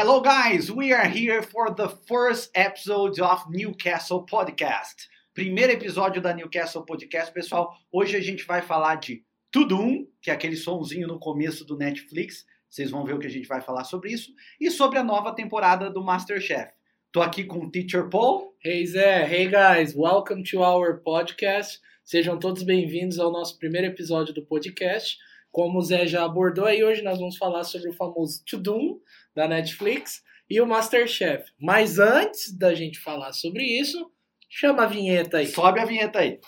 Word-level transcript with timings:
Hello, 0.00 0.20
guys! 0.20 0.70
We 0.70 0.92
are 0.92 1.08
here 1.08 1.42
for 1.42 1.74
the 1.74 1.88
first 1.88 2.52
episode 2.54 3.18
of 3.18 3.50
Newcastle 3.50 4.24
Podcast. 4.24 5.08
Primeiro 5.34 5.72
episódio 5.72 6.22
da 6.22 6.32
Newcastle 6.32 6.84
Podcast, 6.86 7.32
pessoal. 7.32 7.76
Hoje 7.90 8.16
a 8.16 8.20
gente 8.20 8.46
vai 8.46 8.62
falar 8.62 8.94
de 8.94 9.24
Tudum, 9.50 10.06
que 10.22 10.30
é 10.30 10.34
aquele 10.34 10.54
sonzinho 10.54 11.08
no 11.08 11.18
começo 11.18 11.64
do 11.64 11.76
Netflix. 11.76 12.46
Vocês 12.70 12.92
vão 12.92 13.04
ver 13.04 13.14
o 13.14 13.18
que 13.18 13.26
a 13.26 13.30
gente 13.30 13.48
vai 13.48 13.60
falar 13.60 13.82
sobre 13.82 14.12
isso. 14.12 14.30
E 14.60 14.70
sobre 14.70 15.00
a 15.00 15.02
nova 15.02 15.34
temporada 15.34 15.90
do 15.90 16.00
Masterchef. 16.00 16.70
Tô 17.10 17.20
aqui 17.20 17.42
com 17.42 17.64
o 17.64 17.68
Teacher 17.68 18.08
Paul. 18.08 18.54
Hey 18.64 18.86
Zé, 18.86 19.28
hey 19.28 19.48
guys, 19.48 19.96
welcome 19.96 20.44
to 20.44 20.60
our 20.60 21.02
podcast. 21.02 21.80
Sejam 22.04 22.38
todos 22.38 22.62
bem-vindos 22.62 23.18
ao 23.18 23.32
nosso 23.32 23.58
primeiro 23.58 23.88
episódio 23.88 24.32
do 24.32 24.46
podcast. 24.46 25.18
Como 25.50 25.78
o 25.78 25.82
Zé 25.82 26.06
já 26.06 26.24
abordou 26.24 26.66
aí, 26.66 26.84
hoje 26.84 27.02
nós 27.02 27.18
vamos 27.18 27.36
falar 27.36 27.64
sobre 27.64 27.88
o 27.88 27.94
famoso 27.94 28.44
Tudum 28.44 29.00
da 29.38 29.46
Netflix 29.46 30.20
e 30.50 30.60
o 30.60 30.66
Masterchef. 30.66 31.44
Mas 31.60 32.00
antes 32.00 32.52
da 32.52 32.74
gente 32.74 32.98
falar 32.98 33.32
sobre 33.32 33.62
isso, 33.62 34.10
chama 34.50 34.82
a 34.82 34.86
vinheta 34.86 35.38
aí. 35.38 35.46
Sobe 35.46 35.78
a 35.78 35.84
vinheta 35.84 36.18
aí. 36.18 36.40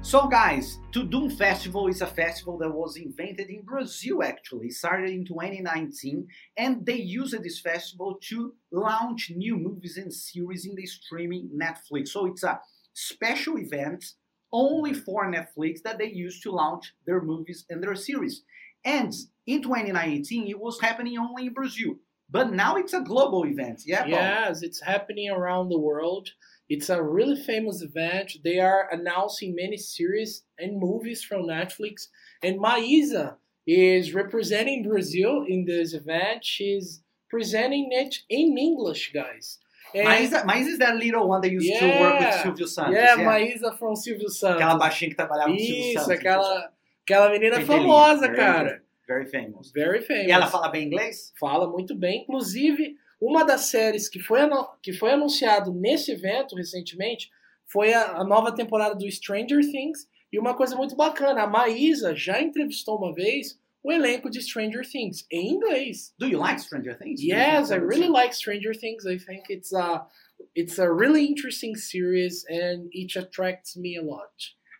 So, 0.00 0.26
guys, 0.26 0.78
Tudum 0.90 1.28
Festival 1.28 1.88
is 1.88 2.00
a 2.00 2.06
festival 2.06 2.56
that 2.58 2.70
was 2.70 2.96
invented 2.96 3.50
in 3.50 3.62
Brazil, 3.62 4.22
actually. 4.22 4.70
Started 4.70 5.10
in 5.10 5.24
2019, 5.24 6.26
and 6.56 6.84
they 6.84 6.96
used 6.96 7.42
this 7.42 7.60
festival 7.60 8.18
to 8.28 8.54
launch 8.70 9.30
new 9.36 9.56
movies 9.58 9.98
and 9.98 10.12
series 10.12 10.64
in 10.64 10.74
the 10.74 10.86
streaming 10.86 11.50
Netflix. 11.54 12.08
So, 12.08 12.26
it's 12.26 12.42
a 12.42 12.58
special 12.94 13.58
event 13.58 14.04
only 14.52 14.92
for 14.94 15.30
Netflix 15.30 15.82
that 15.82 15.98
they 15.98 16.10
use 16.10 16.40
to 16.40 16.50
launch 16.50 16.92
their 17.06 17.20
movies 17.20 17.64
and 17.70 17.82
their 17.82 17.94
series. 17.94 18.42
And 18.84 19.12
in 19.46 19.62
2019, 19.62 20.48
it 20.48 20.58
was 20.58 20.80
happening 20.80 21.18
only 21.18 21.46
in 21.46 21.54
Brazil. 21.54 21.94
But 22.30 22.52
now 22.52 22.76
it's 22.76 22.94
a 22.94 23.00
global 23.00 23.44
event, 23.44 23.82
yeah? 23.84 24.06
Yes, 24.06 24.62
it's 24.62 24.82
happening 24.82 25.30
around 25.30 25.68
the 25.68 25.78
world. 25.78 26.30
It's 26.68 26.88
a 26.88 27.02
really 27.02 27.36
famous 27.36 27.82
event. 27.82 28.32
They 28.42 28.58
are 28.58 28.88
announcing 28.90 29.54
many 29.54 29.76
series 29.76 30.42
and 30.58 30.80
movies 30.80 31.22
from 31.22 31.42
Netflix. 31.42 32.06
And 32.42 32.58
Maísa 32.58 33.36
is 33.66 34.14
representing 34.14 34.88
Brazil 34.88 35.44
in 35.46 35.66
this 35.66 35.92
event. 35.92 36.44
She's 36.44 37.02
presenting 37.28 37.90
it 37.92 38.16
in 38.30 38.56
English, 38.56 39.12
guys. 39.12 39.58
And- 39.94 40.04
Maísa, 40.04 40.44
Maísa 40.44 40.68
is 40.70 40.78
that 40.78 40.96
little 40.96 41.28
one 41.28 41.40
that 41.40 41.52
used 41.54 41.68
to 41.78 41.84
Yeah. 41.84 42.00
work 42.02 42.24
with 42.24 42.32
Silvio 42.42 42.66
Santos. 42.66 42.94
yeah, 42.94 43.16
Maísa 43.22 43.76
from 43.78 43.94
Silvio 43.94 44.28
Santos. 44.28 44.56
Aquela 44.56 44.76
baixinha 44.78 45.10
que 45.10 45.16
trabalhava 45.16 45.50
com 45.52 45.58
Silvio 45.58 45.76
Isso, 45.84 45.92
Santos. 46.04 46.10
aquela, 46.10 46.72
aquela 47.04 47.30
menina 47.30 47.60
famosa, 47.62 48.20
Very 48.22 48.36
cara. 48.36 48.82
Very 49.06 49.26
famous. 49.26 49.70
Very 49.72 50.00
famous. 50.02 50.26
E 50.26 50.30
ela 50.30 50.46
fala 50.46 50.68
bem 50.68 50.86
inglês? 50.86 51.32
Fala 51.38 51.68
muito 51.68 51.94
bem. 51.94 52.22
Inclusive, 52.22 52.96
uma 53.20 53.44
das 53.44 53.62
séries 53.62 54.08
que 54.08 54.18
foi, 54.20 54.40
que 54.82 54.92
foi 54.92 55.10
anunciado 55.12 55.72
nesse 55.72 56.12
evento 56.12 56.54
recentemente 56.56 57.30
foi 57.66 57.92
a, 57.92 58.12
a 58.18 58.24
nova 58.24 58.52
temporada 58.52 58.94
do 58.94 59.10
Stranger 59.10 59.60
Things. 59.70 60.08
E 60.32 60.38
uma 60.38 60.54
coisa 60.54 60.74
muito 60.76 60.96
bacana, 60.96 61.42
a 61.42 61.46
Maísa 61.46 62.14
já 62.14 62.40
entrevistou 62.40 62.96
uma 62.96 63.12
vez 63.12 63.60
o 63.84 63.92
elenco 63.92 64.30
de 64.30 64.40
Stranger 64.40 64.84
Things 64.84 65.24
em 65.30 65.54
inglês. 65.54 66.12
Do 66.18 66.26
you 66.26 66.38
like 66.38 66.60
Stranger 66.60 66.94
Things? 66.94 67.22
Yes, 67.22 67.70
I 67.70 67.76
really 67.76 68.08
like 68.08 68.32
Stranger 68.32 68.74
Things. 68.74 69.06
I 69.06 69.18
think 69.18 69.50
it's 69.50 69.72
a 69.72 70.06
it's 70.54 70.78
a 70.78 70.90
really 70.90 71.26
interesting 71.26 71.76
series 71.76 72.44
and 72.48 72.88
it 72.92 73.16
attracts 73.16 73.76
me 73.76 73.96
a 73.96 74.02
lot. 74.02 74.30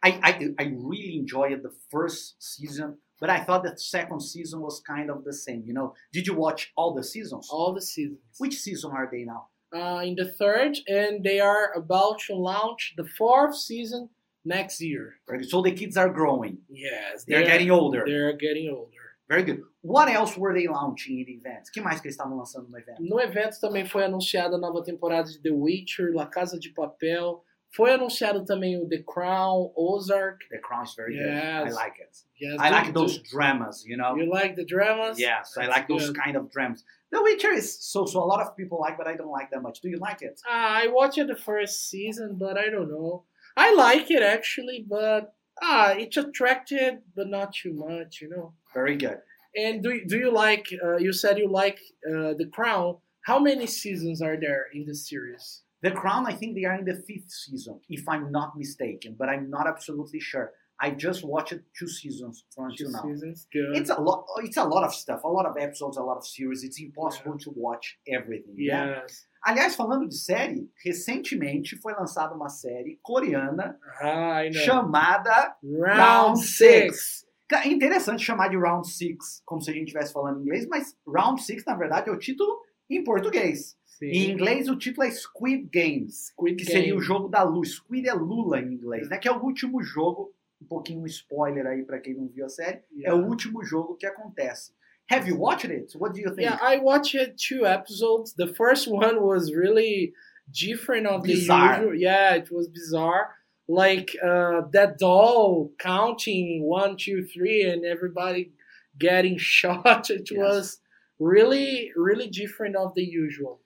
I, 0.05 0.19
I, 0.25 0.49
I 0.59 0.73
really 0.77 1.17
enjoyed 1.17 1.63
the 1.63 1.73
first 1.89 2.35
season, 2.41 2.99
but 3.21 3.31
I 3.31 3.39
thought 3.45 3.63
the 3.63 3.79
second 3.79 4.21
season 4.21 4.61
was 4.61 4.83
kind 4.85 5.11
of 5.11 5.23
the 5.23 5.33
same. 5.33 5.63
You 5.65 5.75
know, 5.75 5.95
did 6.13 6.27
you 6.27 6.35
watch 6.35 6.73
all 6.77 6.93
the 6.93 7.05
seasons? 7.05 7.49
All 7.53 7.73
the 7.73 7.81
seasons. 7.81 8.19
Which 8.39 8.57
season 8.57 8.91
are 8.91 9.09
they 9.11 9.23
now? 9.23 9.47
uh, 9.75 10.03
in 10.05 10.15
the 10.17 10.27
third, 10.27 10.79
and 10.87 11.25
they 11.25 11.41
are 11.41 11.73
about 11.75 12.19
to 12.27 12.35
launch 12.35 12.95
the 12.97 13.05
fourth 13.05 13.57
season 13.57 14.11
next 14.45 14.81
year. 14.81 15.15
So 15.43 15.63
the 15.63 15.73
kids 15.73 15.97
are 15.97 16.09
growing. 16.09 16.59
Yes, 16.69 17.25
They're 17.27 17.45
getting 17.45 17.71
older. 17.71 18.05
They're 18.07 18.37
getting 18.37 18.71
older. 18.71 18.91
Very 19.29 19.45
good. 19.45 19.63
What 19.83 20.09
else 20.09 20.37
were 20.37 20.53
they 20.53 20.67
launching 20.69 21.21
in 21.21 21.25
the 21.27 21.33
event? 21.35 21.69
que 21.73 21.81
mais 21.83 22.01
que 22.01 22.09
eles 22.09 22.17
estavam 22.17 22.37
lançando 22.37 22.69
no 22.69 22.77
evento? 22.79 23.01
No 23.03 23.19
evento 23.21 23.59
também 23.61 23.87
foi 23.87 24.05
anunciada 24.05 24.57
a 24.57 24.59
nova 24.59 24.83
temporada 24.83 25.31
de 25.31 25.41
The 25.41 25.51
Witcher, 25.51 26.13
La 26.15 26.27
Casa 26.27 26.59
de 26.59 26.71
Papel. 26.71 27.43
Foi 27.75 27.91
anunciado 27.95 28.45
também 28.45 28.77
o 28.77 28.87
The 28.87 29.03
Crown, 29.03 29.73
Ozark. 29.75 30.47
The 30.51 30.59
Crown 30.59 30.83
is 30.85 30.95
very 30.95 31.15
Yes. 31.17 31.25
good. 31.25 31.73
I 31.73 31.85
like 31.85 32.03
it. 32.03 32.19
Yes, 32.39 32.61
I 32.61 32.69
like 32.71 32.93
those 32.93 33.19
do- 33.19 33.25
dramas, 33.31 33.83
you 33.87 33.97
know? 33.97 34.15
You 34.17 34.29
like 34.31 34.55
the 34.57 34.67
dramas? 34.67 35.19
Yes, 35.19 35.57
I 35.57 35.61
That's 35.67 35.77
like 35.77 35.89
those 35.89 36.11
kind 36.13 36.37
of 36.37 36.51
dramas. 36.51 36.85
The 37.11 37.23
Witcher 37.23 37.53
is 37.53 37.79
so 37.81 38.05
so. 38.05 38.21
A 38.23 38.27
lot 38.27 38.41
of 38.43 38.55
people 38.57 38.79
like, 38.79 38.99
but 38.99 39.07
I 39.07 39.17
don't 39.17 39.31
like 39.33 39.49
that 39.53 39.63
much. 39.63 39.81
Do 39.81 39.89
you 39.89 39.99
like 39.99 40.21
it? 40.21 40.39
Ah, 40.47 40.83
I 40.83 40.89
watched 40.89 41.27
the 41.27 41.37
first 41.37 41.89
season, 41.89 42.37
but 42.39 42.59
I 42.59 42.69
don't 42.69 42.91
know. 42.91 43.25
I 43.57 43.75
like 43.75 44.11
it 44.11 44.23
actually, 44.23 44.85
but 44.89 45.35
ah, 45.63 45.91
it's 45.93 46.17
attracted, 46.17 46.99
but 47.15 47.29
not 47.29 47.53
too 47.55 47.73
much, 47.75 48.21
you 48.23 48.29
know. 48.31 48.55
Very 48.75 48.97
good. 48.97 49.19
And 49.55 49.83
do 49.83 50.01
do 50.07 50.19
you 50.19 50.33
like? 50.33 50.67
Uh, 50.83 50.97
you 50.97 51.13
said 51.13 51.39
you 51.39 51.49
like 51.49 51.79
uh, 52.09 52.33
the 52.39 52.49
Crown. 52.53 52.97
How 53.27 53.39
many 53.39 53.67
seasons 53.67 54.21
are 54.23 54.37
there 54.41 54.67
in 54.75 54.85
the 54.87 54.95
series? 54.95 55.63
The 55.83 55.91
Crown, 55.91 56.27
I 56.27 56.33
think 56.33 56.55
they 56.57 56.65
are 56.65 56.77
in 56.79 56.85
the 56.85 56.95
fifth 56.95 57.31
season, 57.31 57.81
if 57.89 58.09
I'm 58.09 58.31
not 58.33 58.57
mistaken, 58.57 59.17
but 59.19 59.29
I'm 59.29 59.51
not 59.51 59.67
absolutely 59.67 60.21
sure. 60.21 60.53
I 60.81 60.91
just 60.91 61.25
watched 61.25 61.55
two 61.79 61.89
seasons 61.89 62.45
from 62.55 62.71
Two 62.77 62.87
until 62.87 62.91
now. 62.93 63.03
seasons. 63.15 63.47
Good. 63.53 63.77
It's 63.77 63.91
a 63.91 64.01
lot. 64.01 64.25
It's 64.39 64.57
a 64.57 64.65
lot 64.65 64.85
of 64.85 64.93
stuff, 64.95 65.23
a 65.25 65.29
lot 65.29 65.47
of 65.47 65.57
episodes, 65.59 65.97
a 65.97 66.03
lot 66.03 66.17
of 66.17 66.27
series. 66.27 66.65
It's 66.65 66.81
impossible 66.81 67.37
to 67.39 67.51
watch 67.55 67.99
everything. 68.09 68.55
yeah? 68.57 68.87
yes. 69.03 69.27
Aliás, 69.43 69.75
falando 69.75 70.09
de 70.09 70.17
série, 70.17 70.71
recentemente 70.85 71.77
foi 71.77 71.93
lançada 71.95 72.35
uma 72.35 72.49
série 72.49 72.99
coreana 73.03 73.79
Ah, 74.01 74.41
chamada 74.53 75.57
Round 75.63 75.97
Round 75.99 76.45
six. 76.47 77.27
É 77.53 77.69
interessante 77.69 78.25
chamar 78.25 78.49
de 78.49 78.57
Round 78.57 78.89
Six, 78.91 79.43
como 79.45 79.61
se 79.61 79.69
a 79.71 79.75
gente 79.75 79.89
estivesse 79.89 80.11
falando 80.11 80.39
em 80.39 80.43
inglês, 80.43 80.67
mas 80.69 80.97
Round 81.07 81.43
Six, 81.43 81.65
na 81.67 81.75
verdade, 81.77 82.09
é 82.09 82.13
o 82.13 82.19
título 82.19 82.51
em 82.89 83.05
português. 83.05 83.77
Sim. 83.85 84.07
Em 84.07 84.31
inglês, 84.31 84.71
o 84.71 84.77
título 84.77 85.07
é 85.07 85.11
Squid 85.11 85.69
Games, 85.71 86.29
Squid 86.29 86.57
que 86.57 86.65
Game. 86.65 86.79
seria 86.81 86.97
o 86.97 87.01
jogo 87.01 87.29
da 87.29 87.43
luz. 87.43 87.73
Squid 87.73 88.09
é 88.09 88.15
Lula 88.15 88.59
em 88.61 88.73
inglês, 88.73 89.07
né? 89.11 89.19
Que 89.19 89.29
é 89.29 89.33
o 89.33 89.43
último 89.43 89.83
jogo, 89.83 90.33
um 90.63 90.67
pouquinho 90.67 91.03
um 91.03 91.07
spoiler 91.07 91.67
aí 91.67 91.83
pra 91.85 92.01
quem 92.01 92.15
não 92.15 92.27
viu 92.27 92.47
a 92.47 92.49
série, 92.49 92.79
é 92.79 92.83
Yeah. 93.01 93.23
o 93.23 93.29
último 93.29 93.63
jogo 93.63 93.97
que 93.97 94.07
acontece. 94.07 94.73
Have 95.09 95.27
you 95.27 95.37
watched 95.37 95.65
it? 95.67 95.93
What 95.97 96.15
do 96.15 96.21
you 96.21 96.29
think? 96.29 96.43
Yeah, 96.43 96.59
I 96.63 96.79
watched 96.79 97.17
two 97.39 97.67
episodes. 97.67 98.35
The 98.35 98.47
first 98.47 98.89
one 98.91 99.23
was 99.23 99.53
really 99.53 100.15
different 100.51 101.07
of 101.07 101.23
Bizarre. 101.23 101.77
the 101.77 101.83
usual. 101.83 102.01
Yeah, 102.01 102.35
it 102.35 102.51
was 102.51 102.69
bizarre. 102.69 103.35
Like 103.69 104.17
uh, 104.23 104.63
that 104.73 104.99
doll 104.99 105.71
counting 105.79 106.63
one, 106.63 106.97
two, 106.97 107.25
three, 107.25 107.63
and 107.63 107.85
everybody 107.85 108.53
getting 108.99 109.37
shot. 109.55 110.11
It 110.11 110.29
Yes. 110.31 110.39
was 110.39 110.79
really, 111.19 111.93
really 111.97 112.29
different 112.29 112.77
of 112.77 112.95
the 112.95 113.05
usual. 113.05 113.61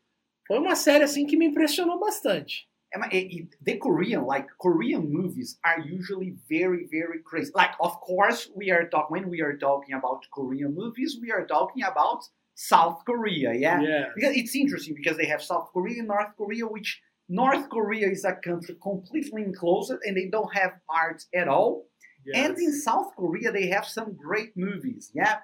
Foi 0.48 0.58
uma 0.58 0.74
série 0.76 1.02
assim 1.02 1.26
que 1.26 1.36
me 1.36 1.46
impressionou 1.46 1.98
bastante. 1.98 2.68
The 2.92 3.76
Korean, 3.78 4.24
like 4.24 4.46
Korean 4.60 5.12
movies, 5.12 5.58
are 5.64 5.80
usually 5.80 6.36
very, 6.48 6.86
very 6.90 7.20
crazy. 7.24 7.52
Like, 7.54 7.72
of 7.80 8.00
course, 8.00 8.48
we 8.54 8.70
are 8.70 8.88
talking 8.88 9.10
when 9.10 9.30
we 9.30 9.40
are 9.42 9.56
talking 9.56 9.94
about 9.94 10.24
Korean 10.32 10.74
movies, 10.74 11.18
we 11.20 11.30
are 11.30 11.46
talking 11.46 11.82
about 11.82 12.24
South 12.54 13.04
Korea, 13.04 13.52
yeah. 13.52 13.80
Yeah. 13.80 14.04
Because 14.14 14.34
it's 14.34 14.54
interesting 14.54 14.94
because 14.94 15.16
they 15.18 15.26
have 15.26 15.42
South 15.42 15.68
Korea 15.72 15.98
and 15.98 16.08
North 16.08 16.32
Korea, 16.38 16.66
which 16.66 17.02
North 17.28 17.68
Korea 17.68 18.08
is 18.08 18.24
a 18.24 18.34
country 18.34 18.76
completely 18.82 19.42
enclosed 19.42 19.92
and 20.04 20.16
they 20.16 20.28
don't 20.30 20.54
have 20.54 20.72
art 20.88 21.24
at 21.34 21.48
all. 21.48 21.86
And 22.34 22.58
in 22.58 22.72
South 22.72 23.14
Korea, 23.14 23.52
they 23.52 23.68
have 23.68 23.86
some 23.86 24.16
great 24.16 24.56
movies, 24.56 25.12
yeah? 25.14 25.42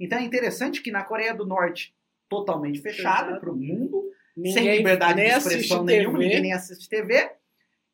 Então 0.00 0.18
é 0.18 0.22
interessante 0.22 0.82
que 0.82 0.90
na 0.90 1.04
Coreia 1.04 1.34
do 1.34 1.44
Norte, 1.44 1.94
totalmente 2.28 2.80
fechada 2.80 3.38
para 3.38 3.52
o 3.52 3.56
mundo, 3.56 3.91
sem 4.34 4.42
Ninguém 4.54 4.76
liberdade 4.78 5.20
de 5.20 5.28
expressão 5.28 5.84
nenhuma, 5.84 6.12
TV. 6.18 6.24
ninguém 6.24 6.42
nem 6.42 6.52
assiste 6.52 6.88
TV. 6.88 7.30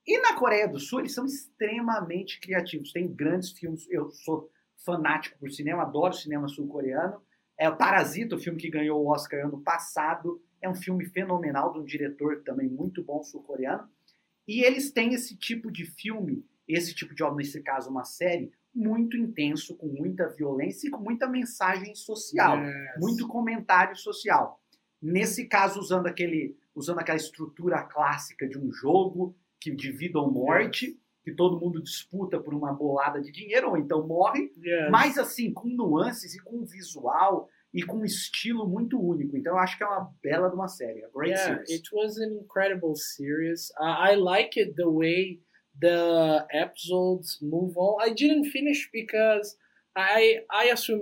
E 0.07 0.19
na 0.21 0.35
Coreia 0.35 0.67
do 0.69 0.79
Sul, 0.79 1.01
eles 1.01 1.13
são 1.13 1.27
extremamente 1.27 2.41
criativos. 2.41 2.93
Tem 2.93 3.07
grandes 3.07 3.51
filmes. 3.53 3.87
Eu 3.91 4.11
sou 4.11 4.51
fanático 4.85 5.39
por 5.39 5.51
cinema, 5.51 5.83
adoro 5.83 6.15
cinema 6.15 6.49
sul-coreano. 6.49 7.21
É 7.59 7.69
o 7.69 7.77
Parasita, 7.77 8.37
o 8.37 8.39
filme 8.39 8.59
que 8.61 8.71
ganhou 8.71 9.03
o 9.05 9.09
Oscar 9.09 9.45
ano 9.45 9.61
passado. 9.61 10.41
É 10.63 10.69
um 10.69 10.75
filme 10.75 11.05
fenomenal 11.07 11.73
de 11.73 11.81
um 11.81 11.85
diretor 11.85 12.43
também 12.45 12.69
muito 12.69 13.03
bom 13.03 13.23
sul-coreano. 13.23 13.89
E 14.47 14.63
eles 14.65 14.91
têm 14.91 15.13
esse 15.13 15.37
tipo 15.37 15.71
de 15.71 15.85
filme, 15.85 16.45
esse 16.67 16.95
tipo 16.95 17.15
de 17.15 17.23
obra, 17.23 17.37
nesse 17.37 17.61
caso, 17.63 17.91
uma 17.91 18.05
série, 18.05 18.51
muito 18.75 19.17
intenso, 19.17 19.77
com 19.77 19.87
muita 19.89 20.29
violência 20.29 20.89
e 20.89 20.91
com 20.91 21.03
muita 21.03 21.27
mensagem 21.29 21.95
social 21.95 22.59
Yes. 22.65 22.75
muito 22.99 23.27
comentário 23.29 23.95
social. 23.97 24.59
Nesse 25.01 25.47
caso, 25.47 25.79
usando 25.81 26.07
aquele, 26.07 26.57
usando 26.75 26.99
aquela 26.99 27.17
estrutura 27.17 27.83
clássica 27.83 28.49
de 28.49 28.59
um 28.59 28.71
jogo 28.73 29.37
que 29.61 29.71
de 29.71 29.91
vida 29.93 30.19
ou 30.19 30.31
morte, 30.31 30.99
que 31.25 31.33
todo 31.33 31.61
mundo 31.61 31.83
disputa 31.83 32.41
por 32.41 32.55
uma 32.55 32.73
bolada 32.73 33.21
de 33.21 33.31
dinheiro 33.31 33.71
ou 33.71 33.77
então 33.77 34.07
morre, 34.07 34.51
Yes. 34.57 34.91
mas 34.91 35.19
assim, 35.19 35.53
com 35.53 35.69
nuances 35.69 36.35
e 36.35 36.43
com 36.43 36.65
visual 36.65 37.49
e 37.75 37.83
com 37.83 37.99
um 37.99 38.05
estilo 38.05 38.67
muito 38.67 38.99
único. 38.99 39.37
Então 39.37 39.53
eu 39.53 39.59
acho 39.59 39.77
que 39.77 39.85
é 39.85 39.87
uma 39.87 40.11
bela 40.23 40.49
de 40.49 40.55
uma 40.55 40.69
série, 40.69 41.05
a 41.05 41.09
great 41.11 41.33
yeah, 41.33 41.55
series. 41.65 41.71
it 41.71 41.89
was 41.95 42.17
an 42.19 42.33
incredible 42.33 42.95
series. 42.97 43.71
Uh, 43.79 44.11
I 44.13 44.15
like 44.17 44.59
it 44.59 44.75
the 44.75 44.89
way 44.89 45.41
the 45.79 46.47
episodes 46.51 47.39
move 47.43 47.77
on. 47.77 48.01
I 48.01 48.13
didn't 48.15 48.51
finish 48.51 48.89
because 48.93 49.57
I 49.99 50.39
I 50.51 50.65
assume 50.75 51.01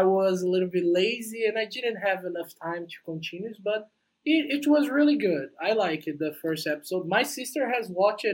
I 0.00 0.02
was 0.04 0.42
a 0.42 0.48
little 0.48 0.70
bit 0.76 0.84
lazy 0.84 1.44
and 1.46 1.56
I 1.58 1.66
didn't 1.76 1.96
have 2.08 2.20
enough 2.24 2.50
time 2.62 2.84
to 2.92 2.96
continue. 3.04 3.52
But 3.70 3.80
it, 4.24 4.42
it 4.56 4.64
was 4.74 4.88
really 4.88 5.16
good. 5.16 5.48
I 5.68 5.72
like 5.72 6.06
it 6.06 6.18
the 6.18 6.34
first 6.42 6.66
episode. 6.66 7.06
My 7.06 7.22
sister 7.22 7.62
has 7.74 7.88
watched 7.88 8.26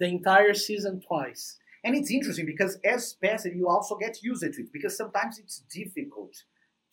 the 0.00 0.06
entire 0.06 0.54
season 0.54 1.00
twice. 1.08 1.44
And 1.84 1.94
it's 1.94 2.10
interesting 2.10 2.46
because 2.46 2.78
as 2.84 3.14
passive, 3.24 3.54
you 3.54 3.68
also 3.68 3.96
get 3.96 4.22
used 4.22 4.42
to 4.42 4.48
it 4.62 4.72
because 4.72 4.96
sometimes 4.96 5.38
it's 5.38 5.58
difficult 5.80 6.34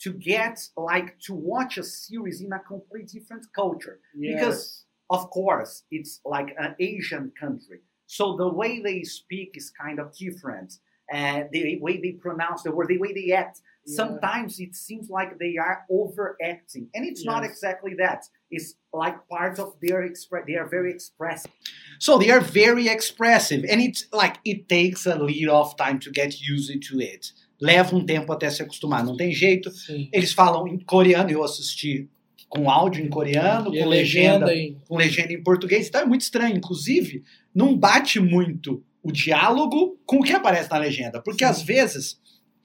to 0.04 0.14
get 0.14 0.56
like 0.78 1.10
to 1.28 1.34
watch 1.34 1.78
a 1.78 1.84
series 1.84 2.42
in 2.42 2.52
a 2.54 2.60
completely 2.60 3.20
different 3.20 3.46
culture. 3.62 4.00
Because- 4.36 4.86
Of 5.18 5.24
course, 5.40 5.74
it's 5.98 6.14
like 6.36 6.50
an 6.66 6.72
Asian 6.80 7.26
country, 7.44 7.80
so 8.18 8.24
the 8.44 8.52
way 8.62 8.72
they 8.88 9.00
speak 9.04 9.50
is 9.62 9.68
kind 9.84 9.98
of 10.04 10.08
different. 10.26 10.70
Uh, 11.14 11.44
the 11.52 11.78
way 11.82 12.00
they 12.02 12.14
pronounce 12.14 12.64
the 12.64 12.72
word, 12.72 12.88
the 12.88 12.98
way 12.98 13.14
they 13.14 13.32
act. 13.32 13.62
Yeah. 13.86 13.96
Sometimes 13.96 14.60
it 14.60 14.74
seems 14.74 15.08
like 15.08 15.38
they 15.38 15.56
are 15.58 15.86
overacting, 15.88 16.90
and 16.96 17.06
it's 17.06 17.24
not 17.24 17.44
exactly 17.44 17.94
that. 18.00 18.24
It's 18.50 18.74
like 18.92 19.16
part 19.30 19.60
of 19.60 19.76
their 19.84 20.02
express. 20.04 20.46
They 20.48 20.56
are 20.56 20.68
very 20.68 20.92
expressive. 20.92 21.52
So 22.00 22.18
they 22.18 22.32
are 22.32 22.42
very 22.42 22.88
expressive, 22.88 23.66
and 23.70 23.82
it's 23.82 24.08
like 24.12 24.40
it 24.44 24.68
takes 24.68 25.06
a 25.06 25.16
little 25.16 25.56
of 25.56 25.76
time 25.78 26.00
to 26.00 26.12
get 26.12 26.42
used 26.42 26.82
to 26.90 27.00
it. 27.00 27.32
Leva 27.62 27.96
um 27.96 28.04
tempo 28.04 28.34
até 28.34 28.50
se 28.50 28.64
acostumar, 28.64 29.04
não 29.06 29.16
tem 29.16 29.32
jeito. 29.32 29.70
Sim. 29.70 30.10
Eles 30.12 30.34
falam 30.34 30.68
em 30.68 30.80
coreano, 30.80 31.30
eu 31.30 31.44
assisti 31.44 32.10
com 32.50 32.70
áudio 32.70 33.06
em 33.06 33.10
coreano, 33.10 33.74
E 33.74 33.80
a 33.80 33.84
com 33.84 33.90
legenda, 33.90 34.46
legenda 34.48 34.56
em 34.56 34.82
com 34.88 34.98
legenda 34.98 35.34
em 35.34 35.44
português, 35.44 35.88
então 35.88 36.02
é 36.02 36.06
muito 36.06 36.22
estranho. 36.22 36.58
Inclusive, 36.58 37.24
não 37.54 37.78
bate 37.78 38.20
muito 38.20 38.84
o 39.06 39.12
diálogo 39.12 40.00
com 40.06 40.18
o 40.18 40.24
que 40.24 40.34
aparece 40.34 40.70
na 40.72 40.78
legenda, 40.78 41.22
porque 41.22 41.46
Sim. 41.46 41.52
às 41.52 41.62
vezes 41.62 42.20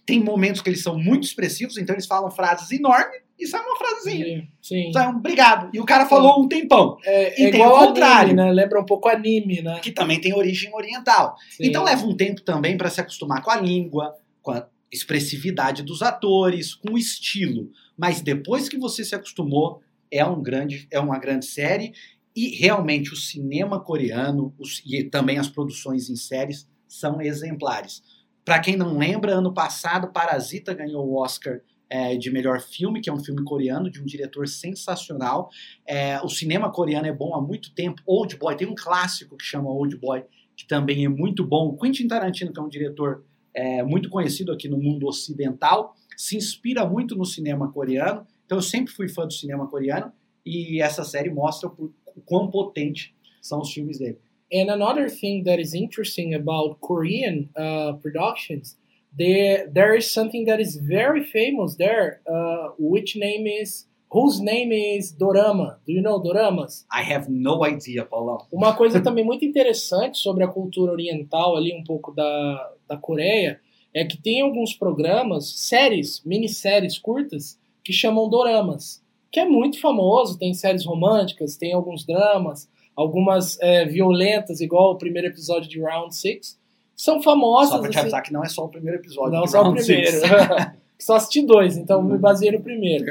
tem 0.07 0.19
momentos 0.19 0.63
que 0.63 0.71
eles 0.71 0.83
são 0.83 0.99
muito 0.99 1.25
expressivos, 1.25 1.77
então 1.77 1.95
eles 1.95 2.07
falam 2.07 2.31
frases 2.31 2.71
enormes 2.73 3.21
e 3.39 3.47
sai 3.47 3.61
uma 3.61 3.77
frasezinha. 3.77 4.25
Sim, 4.27 4.49
sim. 4.87 4.93
Sai 4.93 5.07
um 5.07 5.17
obrigado. 5.17 5.71
E 5.73 5.79
o 5.79 5.85
cara 5.85 6.07
falou 6.07 6.43
um 6.43 6.49
tempão, 6.49 6.97
É, 7.05 7.41
E 7.41 7.47
é 7.47 7.51
tem 7.51 7.61
igual 7.61 7.73
o 7.73 7.77
anime, 7.77 7.89
contrário. 7.89 8.35
né? 8.35 8.51
Lembra 8.51 8.81
um 8.81 8.85
pouco 8.87 9.09
anime, 9.09 9.63
né? 9.63 9.79
que 9.81 9.93
também 9.93 10.21
tem 10.21 10.35
origem 10.35 10.75
oriental. 10.75 11.37
Sim. 11.51 11.67
Então 11.67 11.85
leva 11.85 12.05
um 12.07 12.17
tempo 12.17 12.41
também 12.41 12.77
para 12.77 12.89
se 12.91 13.01
acostumar 13.01 13.43
com 13.43 13.51
a 13.51 13.57
língua, 13.61 14.15
com 14.43 14.53
a 14.53 14.67
expressividade 14.91 15.83
dos 15.83 16.03
atores, 16.03 16.75
com 16.75 16.95
o 16.95 16.99
estilo. 16.99 17.71
Mas 17.97 18.21
depois 18.23 18.69
que 18.69 18.79
você 18.79 19.05
se 19.05 19.15
acostumou, 19.15 19.81
é 20.11 20.25
um 20.25 20.43
grande, 20.43 20.89
é 20.91 20.99
uma 20.99 21.19
grande 21.19 21.47
série 21.47 21.93
e 22.35 22.57
realmente 22.57 23.13
o 23.13 23.17
cinema 23.17 23.81
coreano 23.81 24.55
os- 24.59 24.83
e 24.87 25.05
também 25.05 25.39
as 25.39 25.49
produções 25.49 26.09
em 26.09 26.17
séries 26.17 26.69
são 26.89 27.21
exemplares. 27.21 28.03
Para 28.45 28.59
quem 28.61 28.77
não 28.77 28.99
lembra, 28.99 29.35
ano 29.35 29.53
passado 29.53 30.13
Parasita 30.13 30.75
ganhou 30.75 31.07
o 31.07 31.21
Oscar 31.21 31.61
é, 31.89 32.17
de 32.17 32.31
melhor 32.31 32.61
filme, 32.61 33.01
que 33.01 33.11
é 33.11 33.13
um 33.13 33.23
filme 33.23 33.43
coreano 33.43 33.91
de 33.91 34.01
um 34.01 34.05
diretor 34.05 34.47
sensacional. 34.47 35.51
É, 35.85 36.21
o 36.23 36.29
cinema 36.29 36.71
coreano 36.71 37.07
é 37.09 37.13
bom 37.13 37.35
há 37.35 37.41
muito 37.41 37.75
tempo. 37.75 38.01
Old 38.07 38.37
Boy 38.37 38.57
tem 38.57 38.69
um 38.69 38.77
clássico 38.77 39.37
que 39.37 39.45
chama 39.45 39.69
Old 39.69 39.97
Boy 39.97 40.25
que 40.61 40.67
também 40.67 41.07
é 41.07 41.09
muito 41.09 41.43
bom. 41.43 41.75
Quentin 41.75 42.07
Tarantino, 42.07 42.53
que 42.53 42.61
é 42.61 42.63
um 42.63 42.69
diretor 42.69 43.25
é, 43.55 43.83
muito 43.83 44.11
conhecido 44.11 44.53
aqui 44.53 44.69
no 44.69 44.77
mundo 44.77 45.07
ocidental, 45.07 45.97
se 46.17 46.37
inspira 46.37 46.85
muito 46.85 47.17
no 47.17 47.25
cinema 47.25 47.73
coreano. 47.73 48.27
Então 48.45 48.59
eu 48.59 48.63
sempre 48.63 48.93
fui 48.93 49.09
fã 49.09 49.27
do 49.27 49.33
cinema 49.33 49.67
coreano 49.67 50.13
e 50.45 50.81
essa 50.83 51.03
série 51.03 51.31
mostra 51.31 51.69
o 51.69 51.93
quão 52.25 52.51
potente 52.51 53.15
são 53.41 53.61
os 53.61 53.73
filmes 53.73 53.99
dele. 53.99 54.19
And 54.53 54.69
another 54.71 55.09
thing 55.09 55.45
that 55.45 55.61
is 55.61 55.75
interesting 55.75 56.35
about 56.35 56.81
Korean 56.81 57.49
uh, 57.57 57.95
productions, 58.03 58.77
there 59.17 59.69
there 59.73 59.97
is 59.97 60.13
something 60.13 60.45
that 60.47 60.61
is 60.61 60.77
very 60.77 61.25
famous 61.25 61.77
there, 61.77 62.21
uh, 62.27 62.71
which 62.79 63.17
name 63.17 63.47
is 63.47 63.87
whose 64.11 64.41
name 64.41 64.73
is 64.73 65.13
dorama. 65.13 65.79
Do 65.87 65.93
you 65.93 66.03
know 66.03 66.21
doramas? 66.21 66.85
I 66.93 67.03
have 67.03 67.29
no 67.29 67.65
idea, 67.65 68.05
Paulão. 68.05 68.45
Uma 68.53 68.75
coisa 68.77 69.01
também 69.01 69.25
muito 69.25 69.45
interessante 69.45 70.19
sobre 70.19 70.43
a 70.43 70.49
cultura 70.49 70.93
oriental 70.93 71.57
ali 71.57 71.73
um 71.73 71.85
pouco 71.85 72.13
da, 72.13 72.73
da 72.89 72.97
Coreia 72.97 73.61
é 73.95 74.05
que 74.05 74.21
tem 74.21 74.41
alguns 74.41 74.75
programas, 74.75 75.61
séries, 75.69 76.23
minisséries 76.25 76.99
curtas 76.99 77.59
que 77.85 77.93
chamam 77.93 78.29
doramas, 78.29 79.00
que 79.31 79.41
é 79.41 79.45
muito 79.45 79.81
famoso. 79.81 80.39
Tem 80.39 80.53
séries 80.55 80.85
românticas, 80.85 81.57
tem 81.57 81.73
alguns 81.73 82.05
dramas, 82.05 82.69
algumas 82.97 83.59
é, 83.61 83.85
violentas, 83.85 84.61
igual 84.61 84.93
o 84.93 84.99
primeiro 84.99 85.29
episódio 85.29 85.69
de 85.69 85.81
Round 85.81 86.15
Six, 86.15 86.59
são 86.97 87.23
famosas. 87.23 87.71
Só 87.71 87.79
pra 87.79 87.89
te 87.89 87.93
assim. 87.93 88.01
avisar 88.01 88.23
que 88.23 88.33
não 88.33 88.45
é 88.45 88.49
só 88.49 88.65
o 88.65 88.69
primeiro 88.69 88.99
episódio. 88.99 89.33
Não 89.33 89.47
só 89.47 89.63
o 89.63 89.75
primeiro. 89.75 90.21
Só 91.01 91.15
assisti 91.15 91.41
dois, 91.41 91.79
então 91.79 92.03
me 92.03 92.19
baseei 92.19 92.53
no 92.53 92.61
primeiro. 92.61 93.07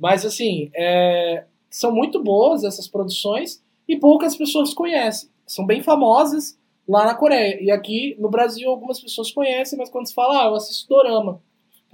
Mas 0.00 0.24
assim, 0.24 0.70
é, 0.74 1.44
são 1.68 1.92
muito 1.92 2.22
boas 2.22 2.64
essas 2.64 2.88
produções 2.88 3.62
e 3.86 3.98
poucas 3.98 4.34
pessoas 4.34 4.72
conhecem. 4.72 5.28
São 5.46 5.66
bem 5.66 5.82
famosas 5.82 6.58
lá 6.88 7.04
na 7.04 7.14
Coreia. 7.14 7.62
E 7.62 7.70
aqui 7.70 8.16
no 8.18 8.30
Brasil 8.30 8.70
algumas 8.70 8.98
pessoas 8.98 9.30
conhecem, 9.30 9.78
mas 9.78 9.90
quando 9.90 10.06
se 10.06 10.14
fala, 10.14 10.42
ah, 10.42 10.46
eu 10.46 10.54
assisto 10.54 10.88
dorama, 10.88 11.38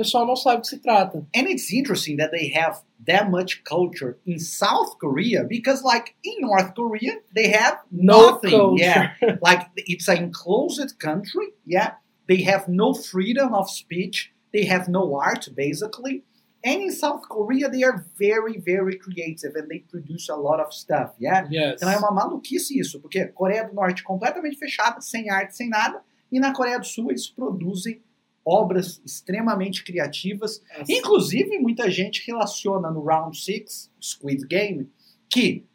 pessoal 0.02 0.26
não 0.26 0.36
sabe 0.36 0.58
o 0.58 0.60
que 0.62 0.68
se 0.68 0.78
trata. 0.78 1.18
And 1.36 1.48
it's 1.48 1.72
interesting 1.72 2.16
that 2.16 2.30
they 2.30 2.50
have 2.54 2.80
that 3.06 3.30
much 3.30 3.62
culture 3.64 4.18
in 4.26 4.38
South 4.38 4.98
Korea 4.98 5.44
because, 5.44 5.82
like 5.84 6.14
in 6.24 6.40
North 6.40 6.74
Korea, 6.74 7.20
they 7.34 7.48
have 7.52 7.78
No 7.90 8.32
nothing. 8.32 8.50
culture. 8.50 8.82
Yeah, 8.82 9.12
like 9.42 9.66
it's 9.76 10.08
an 10.08 10.24
enclosed 10.24 10.98
country. 10.98 11.52
Yeah, 11.66 11.94
they 12.28 12.42
have 12.44 12.68
no 12.68 12.94
freedom 12.94 13.52
of 13.54 13.68
speech. 13.70 14.32
They 14.52 14.64
have 14.66 14.88
no 14.88 15.14
art, 15.16 15.48
basically. 15.54 16.24
And 16.62 16.82
in 16.82 16.92
South 16.92 17.22
Korea, 17.28 17.70
they 17.70 17.82
are 17.84 18.04
very, 18.18 18.58
very 18.58 18.96
creative 18.98 19.54
and 19.54 19.68
they 19.70 19.78
produce 19.88 20.28
a 20.28 20.36
lot 20.36 20.60
of 20.60 20.72
stuff. 20.74 21.12
Yeah. 21.18 21.46
Yes. 21.50 21.76
Então 21.80 21.90
é 21.90 21.96
uma 21.96 22.10
maluquice 22.10 22.78
isso, 22.78 23.00
porque 23.00 23.26
Coreia 23.28 23.64
do 23.66 23.74
Norte 23.74 24.02
completamente 24.02 24.58
fechada, 24.58 25.00
sem 25.00 25.30
arte, 25.30 25.56
sem 25.56 25.68
nada, 25.70 26.02
e 26.30 26.38
na 26.38 26.52
Coreia 26.52 26.78
do 26.78 26.84
Sul 26.86 27.10
eles 27.10 27.28
produzem 27.28 28.02
obras 28.44 29.00
extremamente 29.04 29.84
criativas 29.84 30.62
Assim, 30.78 30.98
Inclusive, 30.98 31.58
muita 31.58 31.90
gente 31.90 32.24
relaciona 32.26 32.90
no 32.90 33.04
Round 33.04 33.38
6, 33.38 33.90
Squid 34.00 34.46
Game, 34.46 34.90
que 35.28 35.66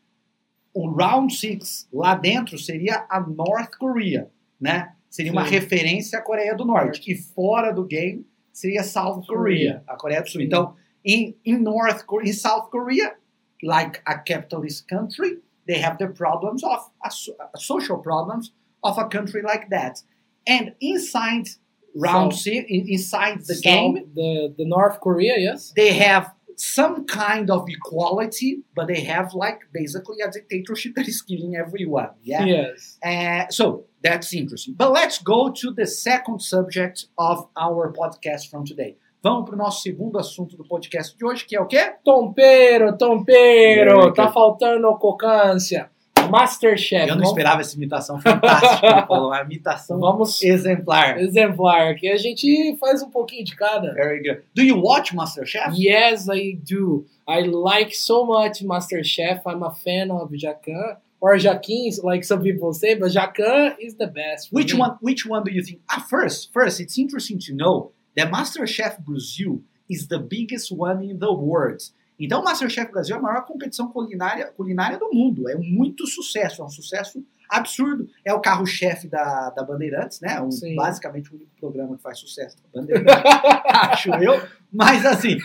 o 0.74 0.90
Round 0.90 1.34
6 1.34 1.88
lá 1.94 2.16
dentro 2.16 2.58
seria 2.58 3.06
a 3.10 3.20
North 3.20 3.78
Korea, 3.78 4.30
né? 4.60 4.94
Seria 5.10 5.32
uma 5.32 5.46
Sim. 5.46 5.52
referência 5.52 6.20
à 6.20 6.22
Coreia 6.22 6.54
do 6.54 6.66
Norte. 6.66 7.10
E 7.10 7.16
fora 7.16 7.72
do 7.72 7.86
game 7.86 8.28
seria 8.52 8.84
South 8.84 9.22
Korea, 9.26 9.82
a 9.88 9.96
Coreia 9.96 10.22
do 10.22 10.30
Sul. 10.30 10.42
Sim. 10.42 10.48
Então, 10.48 10.76
em, 11.06 11.38
em 11.46 11.58
North 11.58 12.04
Korea, 12.04 12.30
em 12.30 12.34
South 12.34 12.70
Korea, 12.70 13.16
like 13.64 14.02
a 14.06 14.18
capitalist 14.18 14.86
country, 14.88 15.42
they 15.66 15.82
have 15.82 15.98
the 15.98 16.08
problems 16.08 16.64
of 16.64 16.92
a 17.02 17.58
social 17.58 18.00
problems 18.00 18.54
of 18.84 19.00
a 19.00 19.08
country 19.08 19.42
like 19.42 19.70
that. 19.70 20.04
And 20.48 20.76
inside 20.82 21.50
Round 21.96 22.34
So- 22.34 22.52
6, 22.52 22.66
in- 22.70 22.88
inside 22.90 23.40
the 23.46 23.56
South- 23.56 23.64
game, 23.64 23.94
the, 24.14 24.54
the 24.58 24.66
North 24.66 25.00
Korea, 25.00 25.36
yes? 25.38 25.72
they 25.76 25.94
have 25.94 26.32
some 26.58 27.06
kind 27.06 27.50
of 27.50 27.66
equality, 27.68 28.64
but 28.76 28.88
they 28.88 29.02
have 29.02 29.34
like 29.34 29.60
basically 29.74 30.18
a 30.26 30.30
dictatorship 30.32 30.94
that 30.96 31.08
is 31.08 31.22
killing 31.22 31.56
everyone. 31.56 32.10
Yeah. 32.24 32.46
Yes. 32.46 32.98
Uh, 33.04 33.46
so 33.50 33.86
that's 34.02 34.34
interesting. 34.34 34.74
But 34.78 34.92
let's 34.94 35.20
go 35.20 35.52
to 35.52 35.74
the 35.74 35.86
second 35.86 36.42
subject 36.42 37.08
of 37.18 37.48
our 37.58 37.92
podcast 37.92 38.50
from 38.50 38.64
today. 38.66 38.98
Vamos 39.22 39.46
para 39.50 39.56
o 39.56 39.58
nosso 39.58 39.82
segundo 39.82 40.20
assunto 40.20 40.56
do 40.56 40.64
podcast 40.64 41.18
de 41.18 41.26
hoje, 41.26 41.46
que 41.46 41.56
é 41.56 41.60
o 41.60 41.66
quê? 41.66 41.94
Tompeiro, 42.04 42.96
tompeiro, 42.96 44.14
tá 44.14 44.32
faltando 44.32 44.96
cocância. 45.00 45.90
Masterchef. 46.30 47.02
Eu 47.02 47.08
não 47.08 47.16
vamos, 47.16 47.30
esperava 47.30 47.62
essa 47.62 47.76
imitação 47.76 48.20
fantástica, 48.20 49.02
Paulo. 49.08 49.28
Uma 49.28 49.42
imitação 49.42 50.00
vamos 50.00 50.42
exemplar. 50.44 51.20
exemplar, 51.20 51.96
que 51.96 52.08
a 52.10 52.18
gente 52.18 52.76
faz 52.80 53.02
um 53.02 53.10
pouquinho 53.10 53.44
de 53.44 53.56
cada. 53.56 53.94
Very 53.94 54.22
good. 54.22 54.42
Do 54.54 54.62
you 54.62 54.80
watch 54.82 55.14
MasterChef? 55.16 55.74
Yes, 55.76 56.28
I 56.30 56.60
do. 56.64 57.06
I 57.28 57.42
like 57.48 57.96
so 57.96 58.26
much 58.26 58.64
MasterChef. 58.64 59.42
I'm 59.46 59.64
a 59.64 59.74
fan 59.74 60.12
of 60.12 60.32
Jacan. 60.32 60.98
Or 61.22 61.38
Jaquim, 61.38 61.90
like 62.04 62.24
some 62.24 62.44
people 62.44 62.72
say, 62.74 62.94
but 62.94 63.10
Jacan 63.10 63.76
is 63.80 63.96
the 63.96 64.06
best. 64.06 64.50
Which 64.52 64.74
me. 64.74 64.80
one? 64.80 64.98
Which 65.02 65.26
one 65.26 65.44
do 65.44 65.52
you 65.52 65.64
think? 65.64 65.80
Ah, 65.90 66.06
first, 66.08 66.54
first, 66.54 66.80
it's 66.80 67.00
interesting 67.00 67.40
to 67.48 67.54
know 67.56 67.94
that 68.16 68.32
MasterChef 68.32 69.00
Brazil 69.00 69.62
is 69.90 70.08
the 70.08 70.20
biggest 70.20 70.72
one 70.72 71.02
in 71.04 71.20
the 71.20 71.34
world. 71.34 71.82
Então, 72.20 72.42
o 72.42 72.44
MasterChef 72.44 72.92
Brasil 72.92 73.16
é 73.16 73.20
a 73.20 73.22
maior 73.22 73.46
competição 73.46 73.88
culinária, 73.90 74.48
culinária 74.56 74.98
do 74.98 75.10
mundo. 75.12 75.50
É 75.50 75.56
muito 75.56 76.08
sucesso, 76.08 76.62
é 76.62 76.66
um 76.66 76.70
sucesso 76.70 77.24
absurdo. 77.50 78.08
É 78.24 78.34
o 78.34 78.40
carro-chefe 78.40 79.08
da, 79.08 79.50
da 79.50 79.64
Bandeirantes, 79.64 80.20
né? 80.22 80.42
Um, 80.42 80.50
basicamente 80.76 81.32
o 81.32 81.36
único 81.36 81.52
programa 81.60 81.96
que 81.96 82.02
faz 82.02 82.20
sucesso 82.20 82.58
da 82.58 82.82
Bandeirantes, 82.82 83.14
acho 83.66 84.10
eu. 84.16 84.42
Mas 84.72 85.06
assim, 85.06 85.38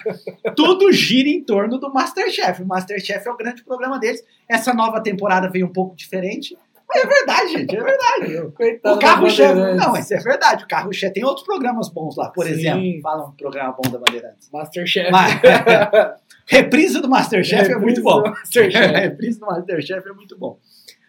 tudo 0.56 0.92
gira 0.92 1.28
em 1.28 1.42
torno 1.42 1.78
do 1.78 1.92
Masterchef. 1.92 2.62
O 2.62 2.66
Masterchef 2.66 3.26
é 3.26 3.30
o 3.30 3.36
grande 3.36 3.62
programa 3.62 3.98
deles. 3.98 4.24
Essa 4.48 4.72
nova 4.74 5.00
temporada 5.00 5.48
veio 5.48 5.66
um 5.66 5.72
pouco 5.72 5.94
diferente. 5.94 6.56
Mas 6.92 7.04
é 7.04 7.06
verdade, 7.06 7.48
gente, 7.52 7.76
é 7.76 7.82
verdade. 7.82 8.50
Coitado 8.54 8.96
o 8.96 8.98
carro-chefe. 8.98 9.54
Não, 9.76 9.92
mas 9.92 10.10
é 10.10 10.18
verdade. 10.18 10.64
O 10.64 10.68
carro-chefe 10.68 11.14
tem 11.14 11.24
outros 11.24 11.46
programas 11.46 11.88
bons 11.88 12.16
lá. 12.16 12.30
Por 12.30 12.44
Sim. 12.46 12.52
exemplo, 12.52 13.00
fala 13.02 13.28
um 13.28 13.32
programa 13.32 13.72
bom 13.80 13.90
da 13.90 13.98
Bandeirantes. 13.98 14.50
Masterchef. 14.52 15.10
Mas- 15.10 15.40
reprise 16.46 17.00
do 17.00 17.08
Masterchef 17.08 17.70
é 17.70 17.78
muito 17.78 18.02
bom. 18.02 18.22
Masterchef. 18.22 18.86
reprise 18.92 19.38
do 19.38 19.46
Masterchef 19.46 20.08
é 20.08 20.12
muito 20.12 20.36
bom. 20.38 20.58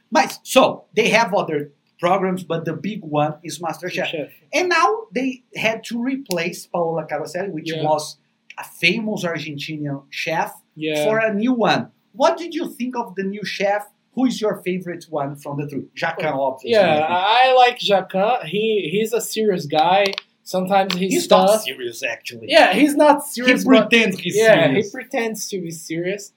Mas, 0.10 0.40
so, 0.44 0.84
they 0.96 1.12
have 1.16 1.34
other 1.34 1.72
programs, 2.00 2.44
but 2.44 2.64
the 2.66 2.74
big 2.74 3.02
one 3.04 3.36
is 3.44 3.60
Masterchef. 3.60 4.06
Chef. 4.08 4.30
And 4.54 4.68
now 4.68 5.08
they 5.14 5.44
had 5.56 5.82
to 5.90 6.02
replace 6.04 6.68
Paola 6.68 7.06
Caroselli, 7.08 7.52
which 7.52 7.72
Yeah. 7.72 7.84
was 7.84 8.18
a 8.58 8.64
famous 8.64 9.24
Argentinian 9.24 10.04
chef, 10.10 10.52
Yeah. 10.76 11.06
for 11.06 11.18
a 11.20 11.34
new 11.34 11.54
one. 11.54 11.88
What 12.14 12.38
did 12.38 12.54
you 12.54 12.68
think 12.70 12.96
of 12.98 13.16
the 13.16 13.24
new 13.24 13.44
chef? 13.46 13.84
Who 14.13 14.25
is 14.25 14.41
your 14.41 14.62
favorite 14.62 15.06
one 15.10 15.36
from 15.38 15.58
the 15.60 15.68
three? 15.68 15.86
Jacan, 15.96 16.34
obviously. 16.34 16.72
Yeah, 16.72 17.08
I 17.10 17.53
like 17.53 17.80
Jacan. 17.80 18.44
He 18.46 18.89
he's 18.91 19.13
a 19.13 19.22
serious 19.22 19.65
guy. 19.65 20.06
Sometimes 20.44 20.96
he's, 20.96 21.13
He's 21.13 21.27
tough. 21.27 21.48
not 21.50 21.62
serious, 21.62 22.03
actually. 22.03 22.48
Yeah, 22.50 22.74
he's 22.74 22.96
not 22.96 23.22
He 23.24 23.41
serious. 23.44 23.63
but- 23.63 23.89
pretends 23.89 24.20
he's 24.20 24.36
yeah, 24.38 24.65
serious. 24.65 24.88
he 24.88 24.91
pretends 24.91 25.48
to 25.50 25.62
be 25.62 25.72
serious. 25.72 26.34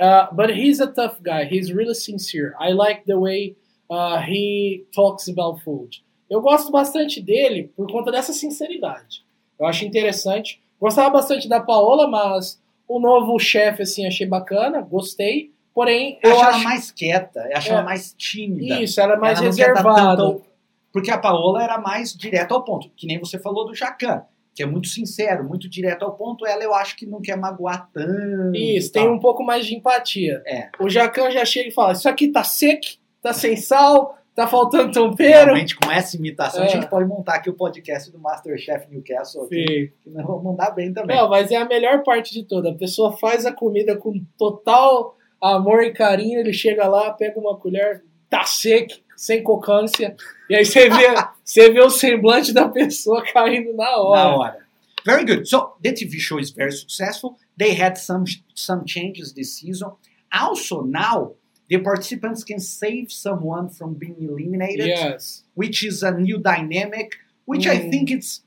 Uh, 0.00 0.26
but 0.32 0.50
he's 0.54 0.78
a 0.78 0.86
tough 0.92 1.20
guy. 1.22 1.46
He's 1.46 1.72
really 1.72 1.94
sincere. 1.94 2.54
I 2.60 2.70
like 2.72 3.06
the 3.06 3.18
way 3.18 3.56
uh, 3.90 4.20
he 4.20 4.84
talks 4.94 5.26
about 5.26 5.62
food. 5.64 5.96
Eu 6.30 6.40
gosto 6.42 6.70
bastante 6.70 7.20
dele 7.22 7.70
por 7.76 7.86
conta 7.88 8.10
dessa 8.12 8.32
sinceridade. 8.32 9.24
Eu 9.58 9.66
acho 9.66 9.84
interessante. 9.86 10.60
Gostava 10.78 11.10
bastante 11.10 11.48
da 11.48 11.60
Paola, 11.60 12.06
mas 12.08 12.60
o 12.86 13.00
novo 13.00 13.38
chefe, 13.38 13.82
assim, 13.82 14.06
achei 14.06 14.26
bacana, 14.26 14.80
gostei. 14.82 15.50
Porém, 15.76 16.18
Eu 16.24 16.30
eu 16.30 16.40
acho 16.40 16.48
ela 16.54 16.58
mais 16.64 16.90
quieta, 16.90 17.46
eu 17.50 17.56
acho 17.58 17.70
ela 17.70 17.80
É. 17.80 17.84
mais 17.84 18.14
tímida. 18.14 18.80
isso, 18.80 18.98
ela 18.98 19.12
é 19.12 19.16
mais 19.18 19.36
Ela 19.38 19.46
reservada. 19.48 20.16
tanto- 20.16 20.42
Porque 20.90 21.10
a 21.10 21.18
Paola 21.18 21.62
era 21.62 21.76
mais 21.76 22.14
direto 22.16 22.54
ao 22.54 22.64
ponto, 22.64 22.88
que 22.96 23.06
nem 23.06 23.18
você 23.20 23.38
falou 23.38 23.66
do 23.66 23.74
Jacan, 23.74 24.22
que 24.54 24.62
é 24.62 24.66
muito 24.66 24.88
sincero, 24.88 25.44
muito 25.44 25.68
direto 25.68 26.02
ao 26.06 26.12
ponto. 26.16 26.46
Ela 26.46 26.64
eu 26.64 26.74
acho 26.74 26.96
que 26.96 27.04
não 27.04 27.20
quer 27.20 27.36
magoar 27.36 27.90
tanto. 27.92 28.56
Isso, 28.56 28.90
tem 28.90 29.06
um 29.06 29.18
pouco 29.20 29.44
mais 29.44 29.66
de 29.66 29.74
empatia. 29.76 30.42
É. 30.46 30.70
O 30.80 30.88
Jacan 30.88 31.30
já 31.30 31.44
chega 31.44 31.68
e 31.68 31.72
fala: 31.72 31.92
Isso 31.92 32.08
aqui 32.08 32.28
tá 32.28 32.42
seco, 32.42 32.86
tá 33.20 33.34
sem 33.34 33.54
sal, 33.56 34.16
tá 34.34 34.46
faltando 34.46 34.90
tempero. 34.92 35.44
Realmente, 35.48 35.76
com 35.76 35.90
essa 35.92 36.16
imitação, 36.16 36.62
a 36.62 36.64
É. 36.64 36.68
gente 36.70 36.88
pode 36.88 37.06
montar 37.06 37.34
aqui 37.34 37.50
o 37.50 37.54
podcast 37.54 38.10
do 38.10 38.18
Masterchef 38.18 38.88
Newcastle. 38.90 39.44
Aqui, 39.44 39.66
Sim. 39.68 39.92
que 40.02 40.08
nós 40.16 40.26
vamos 40.26 40.42
mandar 40.42 40.70
bem 40.70 40.90
também. 40.94 41.14
Não, 41.18 41.28
mas 41.28 41.50
é 41.50 41.56
a 41.56 41.66
melhor 41.66 42.02
parte 42.02 42.32
de 42.32 42.42
toda. 42.44 42.70
A 42.70 42.74
pessoa 42.74 43.14
faz 43.18 43.44
a 43.44 43.52
comida 43.52 43.94
com 43.98 44.14
total 44.38 45.14
amor 45.40 45.82
e 45.82 45.92
carinho, 45.92 46.40
ele 46.40 46.52
chega 46.52 46.86
lá, 46.88 47.10
pega 47.12 47.38
uma 47.38 47.56
colher, 47.56 48.02
tá 48.28 48.44
seco, 48.44 48.94
sem 49.16 49.42
cocância, 49.42 50.16
e 50.50 50.54
aí 50.54 50.64
você 50.64 50.88
vê, 50.88 51.14
você 51.44 51.70
vê 51.70 51.80
o 51.80 51.90
semblante 51.90 52.52
da 52.52 52.68
pessoa 52.68 53.24
caindo 53.24 53.72
na 53.74 53.96
hora. 53.96 54.20
Na 54.22 54.36
hora. 54.36 54.66
Very 55.04 55.24
good. 55.24 55.48
So 55.48 55.74
the 55.82 55.92
TV 55.92 56.18
show 56.18 56.38
is 56.40 56.50
very 56.50 56.72
successful. 56.72 57.36
They 57.56 57.72
had 57.80 57.96
some 57.96 58.24
some 58.54 58.84
changes 58.84 59.32
this 59.32 59.54
season. 59.56 59.92
Also 60.32 60.82
now 60.82 61.34
the 61.68 61.78
participants 61.78 62.42
can 62.42 62.58
save 62.58 63.12
someone 63.12 63.68
from 63.70 63.94
being 63.94 64.16
eliminated, 64.20 64.88
Yes. 64.88 65.44
which 65.54 65.84
is 65.84 66.02
a 66.02 66.10
new 66.10 66.38
dynamic. 66.38 67.12
Which 67.44 67.68
I 67.68 67.76
Mm. 67.78 67.90
think 67.92 68.10
it's 68.10 68.42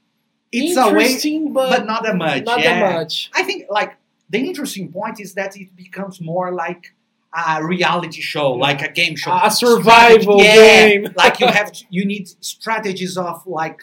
it's 0.51 0.75
a 0.75 0.91
way, 0.91 1.15
but, 1.53 1.69
but 1.69 1.85
not 1.85 2.03
that 2.03 2.17
much. 2.17 2.43
not 2.43 2.59
yeah. 2.59 2.79
that 2.79 2.93
much. 2.93 3.31
I 3.33 3.43
think 3.43 3.67
like 3.69 3.95
the 4.29 4.39
interesting 4.39 4.91
point 4.91 5.19
is 5.19 5.33
that 5.33 5.57
it 5.57 5.75
becomes 5.75 6.21
more 6.21 6.51
like 6.51 6.93
a 7.33 7.63
reality 7.63 8.21
show, 8.21 8.51
like 8.53 8.81
a 8.81 8.91
game 8.91 9.15
show, 9.15 9.31
A 9.43 9.51
survival 9.51 10.41
yeah, 10.41 10.55
game. 10.87 11.07
like 11.15 11.39
you 11.39 11.47
have 11.59 11.71
to, 11.71 11.85
you 11.89 12.05
need 12.05 12.27
strategies 12.43 13.17
of 13.17 13.45
like 13.45 13.79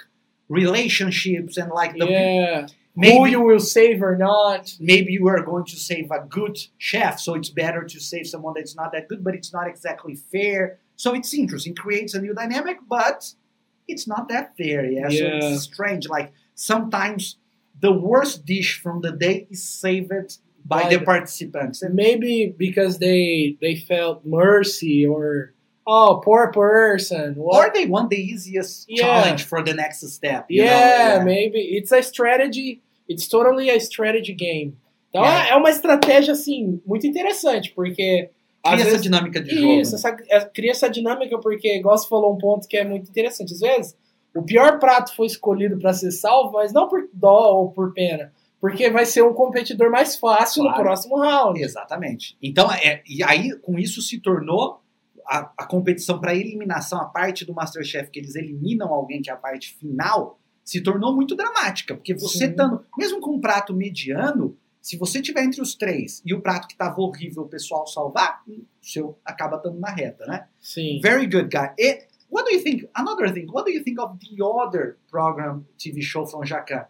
relationships 0.48 1.56
and 1.56 1.70
like 1.70 1.92
the 1.98 2.06
yeah. 2.06 2.66
maybe 2.94 3.16
Who 3.18 3.26
you 3.26 3.40
will 3.40 3.60
save 3.60 4.02
or 4.02 4.16
not. 4.16 4.74
maybe 4.80 5.12
you 5.12 5.26
are 5.28 5.42
going 5.42 5.64
to 5.66 5.76
save 5.76 6.10
a 6.10 6.20
good 6.38 6.56
chef, 6.78 7.20
so 7.20 7.34
it's 7.34 7.50
better 7.50 7.82
to 7.84 8.00
save 8.00 8.26
someone 8.26 8.54
that's 8.56 8.74
not 8.74 8.92
that 8.92 9.08
good, 9.08 9.22
but 9.22 9.34
it's 9.34 9.52
not 9.52 9.66
exactly 9.68 10.14
fair. 10.32 10.78
So 10.96 11.14
it's 11.14 11.32
interesting, 11.34 11.74
creates 11.74 12.14
a 12.14 12.20
new 12.20 12.34
dynamic, 12.34 12.78
but 12.88 13.32
it's 13.86 14.06
not 14.08 14.28
that 14.30 14.56
fair. 14.56 14.84
Yeah, 14.86 15.08
so 15.08 15.14
Yeah. 15.14 15.40
it's 15.54 15.62
strange. 15.62 16.08
Like 16.08 16.32
sometimes 16.54 17.36
the 17.80 17.92
worst 17.92 18.44
dish 18.44 18.80
from 18.82 19.00
the 19.02 19.12
day 19.12 19.46
is 19.50 19.62
saved 19.62 20.38
by, 20.64 20.82
By 20.84 20.88
the 20.88 20.98
the- 20.98 21.04
participants. 21.04 21.82
And 21.82 21.94
Maybe 21.94 22.54
because 22.56 22.98
they 22.98 23.56
they 23.60 23.76
felt 23.76 24.24
mercy 24.24 25.06
or 25.06 25.52
oh 25.86 26.20
poor 26.24 26.50
person. 26.52 27.34
What? 27.36 27.68
or 27.68 27.72
they 27.72 27.86
want 27.86 28.10
the 28.10 28.16
easiest 28.16 28.86
Yeah. 28.88 29.02
challenge 29.02 29.44
for 29.44 29.62
the 29.62 29.74
next 29.74 30.00
step. 30.08 30.46
know? 30.50 30.64
yeah, 30.64 31.22
maybe 31.24 31.60
it's 31.76 31.92
a 31.92 32.02
strategy. 32.02 32.80
It's 33.08 33.28
totally 33.28 33.70
a 33.70 33.78
strategy 33.78 34.34
game. 34.34 34.76
Então 35.10 35.22
Yeah. 35.22 35.50
é 35.50 35.56
uma 35.56 35.70
estratégia 35.70 36.32
assim 36.32 36.80
muito 36.84 37.06
interessante 37.06 37.72
porque 37.74 38.30
Cria 38.64 38.74
essa 38.80 38.84
vezes 38.84 39.02
dinâmica 39.02 39.40
de 39.40 39.54
jogo. 39.54 39.80
isso, 39.80 39.94
essa, 39.94 40.12
cria 40.52 40.72
essa 40.72 40.90
dinâmica 40.90 41.38
porque 41.38 41.76
igual 41.76 41.96
você 41.96 42.08
falou 42.08 42.34
um 42.34 42.38
ponto 42.38 42.66
que 42.66 42.76
é 42.76 42.84
muito 42.84 43.08
interessante. 43.08 43.52
Às 43.54 43.60
vezes 43.60 43.96
o 44.36 44.42
pior 44.42 44.78
prato 44.78 45.14
foi 45.14 45.26
escolhido 45.26 45.78
para 45.78 45.92
ser 45.92 46.10
salvo, 46.10 46.52
mas 46.52 46.72
não 46.72 46.88
por 46.88 47.08
dó 47.12 47.54
ou 47.54 47.70
por 47.72 47.92
pena, 47.92 48.32
porque 48.60 48.90
vai 48.90 49.04
ser 49.06 49.22
um 49.22 49.32
competidor 49.34 49.90
mais 49.90 50.16
fácil 50.16 50.62
Claro. 50.62 50.78
no 50.78 50.84
próximo 50.84 51.18
round. 51.18 51.62
Exatamente. 51.62 52.36
Então, 52.42 52.70
é, 52.72 53.02
e 53.08 53.22
aí, 53.22 53.56
com 53.60 53.78
isso, 53.78 54.00
se 54.02 54.20
tornou 54.20 54.80
a, 55.26 55.50
a 55.58 55.66
competição 55.66 56.20
para 56.20 56.34
eliminação, 56.34 57.00
a 57.00 57.06
parte 57.06 57.44
do 57.44 57.52
Masterchef, 57.54 58.10
que 58.10 58.18
eles 58.18 58.34
eliminam 58.34 58.92
alguém, 58.92 59.20
que 59.20 59.30
é 59.30 59.32
a 59.32 59.36
parte 59.36 59.74
final, 59.76 60.38
se 60.64 60.80
tornou 60.80 61.14
muito 61.14 61.34
dramática. 61.36 61.94
Porque 61.94 62.14
você 62.14 62.46
estando, 62.46 62.84
mesmo 62.96 63.20
com 63.20 63.36
um 63.36 63.40
prato 63.40 63.74
mediano, 63.74 64.56
se 64.80 64.96
você 64.96 65.20
tiver 65.20 65.42
entre 65.42 65.60
os 65.60 65.74
três 65.74 66.22
e 66.24 66.32
o 66.32 66.40
prato 66.40 66.68
que 66.68 66.74
estava 66.74 67.00
horrível 67.00 67.42
o 67.42 67.48
pessoal 67.48 67.86
salvar, 67.86 68.42
o 68.48 68.64
seu 68.80 69.18
acaba 69.24 69.56
estando 69.56 69.80
na 69.80 69.90
reta, 69.90 70.24
né? 70.26 70.46
Sim. 70.60 71.00
Very 71.02 71.26
good, 71.26 71.48
guy. 71.48 71.70
E, 71.78 72.06
what 72.36 72.44
do 72.46 72.54
you 72.54 72.60
think? 72.60 72.84
Another 72.94 73.28
thing, 73.30 73.48
what 73.50 73.64
do 73.64 73.72
you 73.72 73.82
think 73.82 73.98
of 73.98 74.20
the 74.20 74.44
other 74.44 74.98
program 75.10 75.64
TV 75.78 76.02
show 76.02 76.26
from 76.26 76.42
Jacan? 76.42 76.84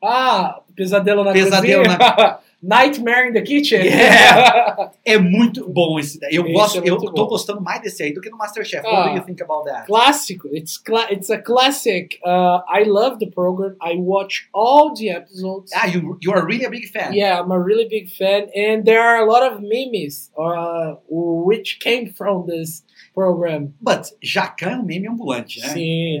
Ah, 0.00 0.60
pesadelo 0.78 1.24
na 1.24 1.32
Pesadelo 1.32 1.82
cozinha. 1.82 2.38
Nightmare 2.62 3.28
in 3.28 3.34
the 3.34 3.42
Kitchen. 3.42 3.84
Yeah. 3.84 4.90
É 5.04 5.18
muito 5.18 5.68
bom 5.70 6.00
esse 6.00 6.18
daí. 6.18 6.34
Eu 6.34 6.44
Esse 6.44 6.52
gosto, 6.52 6.78
é 6.78 6.90
eu 6.90 6.96
tô 6.98 7.12
bom. 7.12 7.26
gostando 7.28 7.60
mais 7.60 7.80
desse 7.80 8.02
aí 8.02 8.12
do 8.12 8.20
que 8.20 8.28
no 8.28 8.36
Masterchef. 8.36 8.84
Ah. 8.84 8.90
What 8.90 9.10
do 9.10 9.16
you 9.18 9.24
think 9.24 9.40
about 9.42 9.64
that? 9.66 9.86
Clássico. 9.86 10.48
It's 10.52 10.76
cla 10.78 11.06
it's 11.12 11.30
a 11.30 11.38
classic. 11.38 12.18
Uh, 12.24 12.60
I 12.68 12.84
love 12.84 13.18
the 13.20 13.30
program. 13.30 13.76
I 13.80 13.94
watch 13.96 14.48
all 14.52 14.92
the 14.94 15.10
episodes. 15.10 15.70
Ah, 15.72 15.86
you 15.86 16.18
you 16.20 16.32
are 16.32 16.44
really 16.44 16.64
a 16.64 16.70
big 16.70 16.88
fan. 16.90 17.12
Yeah, 17.12 17.40
I'm 17.40 17.52
a 17.52 17.58
really 17.60 17.86
big 17.88 18.08
fan, 18.10 18.48
and 18.56 18.84
there 18.84 19.00
are 19.00 19.18
a 19.22 19.26
lot 19.30 19.44
of 19.44 19.60
memes 19.62 20.30
uh, 20.36 20.96
which 21.08 21.78
came 21.80 22.12
from 22.12 22.46
this 22.46 22.82
program. 23.14 23.74
But 23.80 24.10
Jacan 24.20 24.70
é 24.70 24.76
um 24.78 24.82
meme 24.84 25.06
ambulante, 25.08 25.60
né? 25.60 25.68
Sim. 25.68 26.18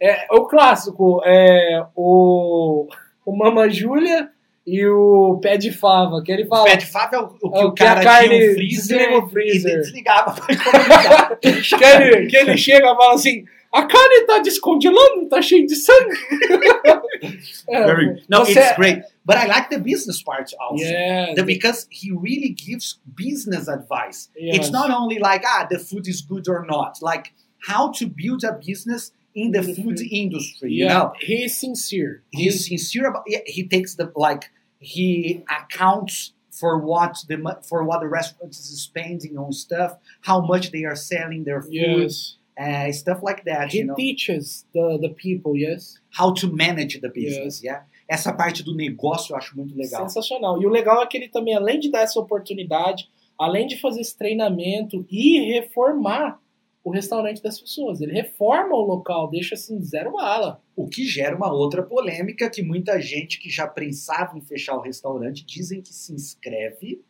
É, 0.00 0.10
É, 0.10 0.26
o 0.30 0.46
clássico 0.46 1.20
é 1.24 1.84
o, 1.96 2.86
o 3.26 3.36
Mama 3.36 3.68
Júlia 3.68 4.30
e 4.70 4.86
o 4.86 5.38
Pé 5.42 5.56
de 5.56 5.72
Fava, 5.72 6.22
que 6.22 6.30
ele 6.32 6.44
o 6.44 6.48
fala. 6.48 6.64
pé 6.64 6.76
de 6.76 6.86
fava 6.86 7.16
é 7.16 7.20
o, 7.20 7.24
o 7.42 7.50
que 7.50 7.58
É 7.58 7.64
o 7.64 7.68
o 7.68 7.74
cara 7.74 8.02
carne 8.02 8.28
tinha 8.28 8.50
um 8.50 8.54
freezer, 8.54 8.98
desliga 8.98 9.18
o 9.24 9.26
e 9.26 9.30
freezer. 9.30 9.76
desligava 9.80 10.32
pra 10.40 10.54
economizar. 10.54 11.38
que 11.40 11.84
ele, 11.84 12.26
que 12.26 12.36
ele 12.36 12.56
chega 12.56 12.86
e 12.92 12.96
fala 12.96 13.14
assim: 13.14 13.44
a 13.72 13.82
carne 13.86 14.26
tá 14.26 14.38
descongelando, 14.40 15.28
tá 15.28 15.40
cheio 15.42 15.66
de 15.66 15.74
sangue. 15.76 16.16
É, 17.68 17.84
Very- 17.84 18.22
no, 18.28 18.42
it's 18.42 18.76
great. 18.76 19.02
But 19.24 19.36
I 19.36 19.46
like 19.46 19.68
the 19.70 19.78
business 19.78 20.22
part 20.22 20.54
also. 20.58 20.82
Yeah, 20.84 21.34
The- 21.34 21.42
because 21.42 21.86
he 21.90 22.10
really 22.12 22.50
gives 22.50 23.00
business 23.06 23.68
advice. 23.68 24.30
yes. 24.36 24.56
It's 24.56 24.70
not 24.70 24.90
only 24.90 25.18
like 25.18 25.44
ah 25.46 25.66
the 25.68 25.78
food 25.78 26.06
is 26.06 26.20
good 26.22 26.48
or 26.48 26.64
not, 26.64 26.98
like 27.02 27.32
how 27.66 27.90
to 27.98 28.06
build 28.06 28.44
a 28.44 28.52
business 28.52 29.12
in 29.34 29.50
the 29.52 29.62
food 29.62 30.00
industry. 30.00 30.72
You 30.72 30.86
know, 30.88 31.12
he's 31.20 31.56
sincere. 31.58 32.22
he's 32.30 32.66
sincere 32.68 33.08
about. 33.08 33.24
Yeah, 33.26 33.40
he 33.46 33.66
takes 33.68 33.96
the 33.96 34.10
like 34.16 34.50
he 34.78 35.44
accounts 35.50 36.32
for 36.50 36.78
what 36.78 37.18
the 37.28 37.36
for 37.62 37.84
what 37.84 38.00
the 38.00 38.08
restaurant 38.08 38.52
is 38.52 38.82
spending 38.82 39.36
on 39.38 39.52
stuff, 39.52 39.96
how 40.22 40.40
much 40.40 40.70
they 40.72 40.84
are 40.84 40.96
selling 40.96 41.44
their 41.44 41.62
food, 41.62 41.72
Yes. 41.72 42.36
uh, 42.58 42.90
stuff 42.92 43.22
like 43.22 43.44
that. 43.44 43.70
He 43.72 43.78
you 43.78 43.86
know, 43.86 43.94
teaches 43.94 44.64
the, 44.74 44.98
the 45.00 45.10
people, 45.10 45.56
yes. 45.56 45.98
how 46.10 46.32
to 46.34 46.50
manage 46.52 47.00
the 47.00 47.08
business. 47.10 47.62
Yeah, 47.62 47.82
essa 48.08 48.32
parte 48.32 48.62
do 48.64 48.74
negócio 48.74 49.32
eu 49.32 49.36
acho 49.36 49.56
muito 49.56 49.76
legal. 49.76 50.08
Sensacional. 50.08 50.60
E 50.60 50.66
o 50.66 50.68
legal 50.68 51.02
é 51.02 51.06
que 51.06 51.16
ele 51.16 51.28
também, 51.28 51.54
além 51.54 51.78
de 51.78 51.90
dar 51.90 52.00
essa 52.00 52.18
oportunidade, 52.18 53.08
além 53.38 53.66
de 53.66 53.78
fazer 53.80 54.00
esse 54.00 54.16
treinamento 54.16 55.06
e 55.10 55.52
reformar 55.52 56.40
o 56.88 56.90
restaurante 56.90 57.42
das 57.42 57.60
pessoas. 57.60 58.00
Ele 58.00 58.12
reforma 58.12 58.74
o 58.74 58.80
local, 58.80 59.28
deixa 59.28 59.54
assim 59.54 59.80
zero 59.82 60.12
bala. 60.12 60.62
O 60.74 60.88
que 60.88 61.04
gera 61.04 61.36
uma 61.36 61.52
outra 61.52 61.82
polêmica 61.82 62.48
que 62.48 62.62
muita 62.62 63.00
gente 63.00 63.38
que 63.38 63.50
já 63.50 63.66
pensava 63.66 64.36
em 64.38 64.40
fechar 64.40 64.74
o 64.74 64.80
restaurante 64.80 65.44
dizem 65.44 65.82
que 65.82 65.92
se 65.92 66.14
inscreve 66.14 67.02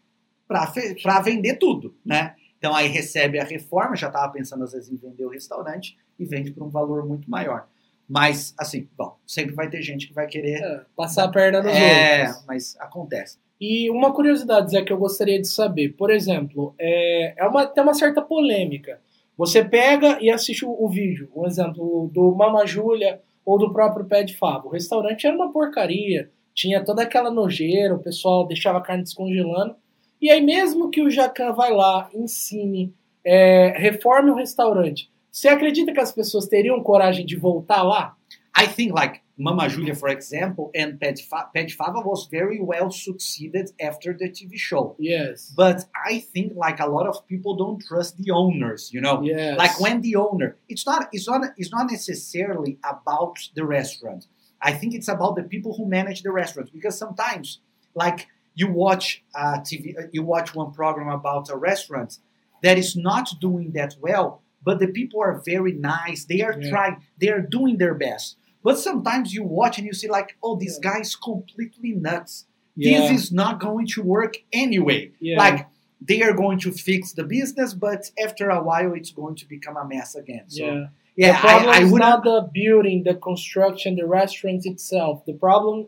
para 0.48 1.20
vender 1.20 1.56
tudo, 1.56 1.94
né? 2.04 2.34
Então 2.58 2.74
aí 2.74 2.88
recebe 2.88 3.38
a 3.38 3.44
reforma, 3.44 3.94
já 3.94 4.08
estava 4.08 4.32
pensando 4.32 4.64
às 4.64 4.72
vezes 4.72 4.90
em 4.90 4.96
vender 4.96 5.24
o 5.24 5.30
restaurante 5.30 5.96
e 6.18 6.24
vende 6.24 6.50
por 6.50 6.64
um 6.64 6.70
valor 6.70 7.06
muito 7.06 7.30
maior. 7.30 7.68
Mas, 8.08 8.54
assim, 8.58 8.88
bom, 8.96 9.16
sempre 9.26 9.54
vai 9.54 9.68
ter 9.68 9.82
gente 9.82 10.08
que 10.08 10.14
vai 10.14 10.26
querer. 10.26 10.62
É, 10.62 10.80
passar 10.96 11.24
a 11.24 11.28
perna 11.28 11.62
nos 11.62 11.72
é, 11.72 12.22
outros. 12.22 12.44
mas 12.46 12.76
acontece. 12.80 13.38
E 13.60 13.90
uma 13.90 14.14
curiosidade, 14.14 14.70
Zé, 14.70 14.82
que 14.82 14.92
eu 14.92 14.98
gostaria 14.98 15.40
de 15.40 15.46
saber. 15.46 15.90
Por 15.90 16.10
exemplo, 16.10 16.74
é, 16.78 17.34
é 17.36 17.46
uma, 17.46 17.66
tem 17.66 17.82
uma 17.82 17.92
certa 17.92 18.22
polêmica. 18.22 18.98
Você 19.38 19.64
pega 19.64 20.18
e 20.20 20.28
assiste 20.28 20.64
o, 20.64 20.76
o 20.76 20.88
vídeo, 20.88 21.30
um 21.34 21.46
exemplo 21.46 22.10
do 22.12 22.34
Mama 22.34 22.66
Júlia 22.66 23.20
ou 23.46 23.56
do 23.56 23.72
próprio 23.72 24.04
Pé 24.04 24.24
de 24.24 24.36
Favo. 24.36 24.66
O 24.66 24.72
restaurante 24.72 25.28
era 25.28 25.36
uma 25.36 25.52
porcaria, 25.52 26.28
tinha 26.52 26.84
toda 26.84 27.02
aquela 27.02 27.30
nojeira, 27.30 27.94
o 27.94 28.02
pessoal 28.02 28.44
deixava 28.48 28.78
a 28.78 28.80
carne 28.80 29.04
descongelando. 29.04 29.76
E 30.20 30.28
aí, 30.28 30.42
mesmo 30.42 30.90
que 30.90 31.00
o 31.00 31.08
Jacan 31.08 31.52
vai 31.52 31.72
lá, 31.72 32.10
ensine, 32.12 32.92
é, 33.24 33.74
reforme 33.78 34.32
o 34.32 34.34
restaurante, 34.34 35.08
você 35.30 35.46
acredita 35.46 35.92
que 35.92 36.00
as 36.00 36.10
pessoas 36.10 36.48
teriam 36.48 36.82
coragem 36.82 37.24
de 37.24 37.36
voltar 37.36 37.84
lá? 37.84 38.16
I 38.60 38.66
think 38.66 38.92
like 38.92 39.20
Mama 39.40 39.68
Julia, 39.68 39.94
for 39.94 40.08
example, 40.08 40.70
and 40.74 41.00
Pet, 41.00 41.18
Fa- 41.20 41.48
Pet 41.54 41.70
Fava 41.70 42.00
was 42.00 42.26
very 42.30 42.60
well 42.60 42.90
succeeded 42.90 43.70
after 43.80 44.12
the 44.12 44.28
TV 44.28 44.56
show. 44.58 44.96
Yes. 44.98 45.52
But 45.56 45.84
I 46.10 46.18
think 46.18 46.54
like 46.56 46.80
a 46.80 46.86
lot 46.86 47.06
of 47.06 47.26
people 47.28 47.56
don't 47.56 47.80
trust 47.86 48.16
the 48.18 48.32
owners, 48.32 48.90
you 48.92 49.00
know. 49.00 49.22
Yes. 49.22 49.56
Like 49.56 49.80
when 49.80 50.00
the 50.00 50.16
owner, 50.16 50.56
it's 50.68 50.84
not, 50.84 51.08
it's 51.12 51.28
not, 51.28 51.42
it's 51.56 51.70
not 51.72 51.88
necessarily 51.90 52.78
about 52.84 53.36
the 53.54 53.64
restaurant. 53.64 54.26
I 54.60 54.72
think 54.72 54.92
it's 54.94 55.06
about 55.08 55.36
the 55.36 55.44
people 55.44 55.72
who 55.76 55.86
manage 55.88 56.22
the 56.22 56.32
restaurant 56.32 56.72
because 56.72 56.98
sometimes, 56.98 57.60
like 57.94 58.26
you 58.56 58.66
watch 58.72 59.22
uh, 59.36 59.58
TV, 59.60 59.96
uh, 59.96 60.08
you 60.10 60.24
watch 60.24 60.52
one 60.54 60.72
program 60.72 61.08
about 61.08 61.48
a 61.48 61.56
restaurant 61.56 62.18
that 62.64 62.76
is 62.76 62.96
not 62.96 63.30
doing 63.40 63.70
that 63.74 63.94
well, 64.00 64.42
but 64.64 64.80
the 64.80 64.88
people 64.88 65.20
are 65.22 65.40
very 65.46 65.72
nice. 65.72 66.24
They 66.24 66.40
are 66.42 66.56
Yeah. 66.60 66.70
trying, 66.70 66.96
they 67.20 67.28
are 67.28 67.40
doing 67.40 67.78
their 67.78 67.94
best. 67.94 68.36
But 68.62 68.78
sometimes 68.78 69.32
you 69.32 69.44
watch 69.44 69.78
and 69.78 69.86
you 69.86 69.92
see 69.92 70.08
like, 70.08 70.36
oh, 70.42 70.56
this 70.56 70.78
Yeah. 70.82 70.90
guy 70.90 71.00
is 71.00 71.16
completely 71.16 71.92
nuts. 71.92 72.46
Yeah. 72.76 73.00
This 73.00 73.10
is 73.22 73.32
not 73.32 73.60
going 73.60 73.86
to 73.94 74.02
work 74.02 74.36
anyway. 74.52 75.12
Yeah. 75.20 75.38
Like 75.38 75.66
they 76.00 76.22
are 76.22 76.32
going 76.32 76.58
to 76.60 76.70
fix 76.72 77.12
the 77.12 77.24
business, 77.24 77.74
but 77.74 78.10
after 78.22 78.50
a 78.50 78.62
while, 78.62 78.92
it's 78.94 79.10
going 79.10 79.34
to 79.36 79.46
become 79.48 79.76
a 79.76 79.84
mess 79.86 80.14
again. 80.14 80.44
So 80.48 80.64
yeah. 80.64 80.86
yeah, 81.16 81.32
the 81.32 81.38
problem 81.48 81.70
I, 81.70 81.78
I 81.78 81.82
is 81.82 81.92
not 81.92 82.22
the 82.24 82.48
building, 82.52 83.02
the 83.04 83.14
construction, 83.14 83.96
the 83.96 84.06
restaurant 84.06 84.64
itself. 84.64 85.24
The 85.26 85.32
problem 85.34 85.86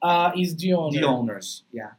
uh, 0.00 0.30
is 0.36 0.54
the 0.56 0.74
owner. 0.74 1.00
the 1.00 1.06
owners. 1.06 1.64
Yeah, 1.72 1.90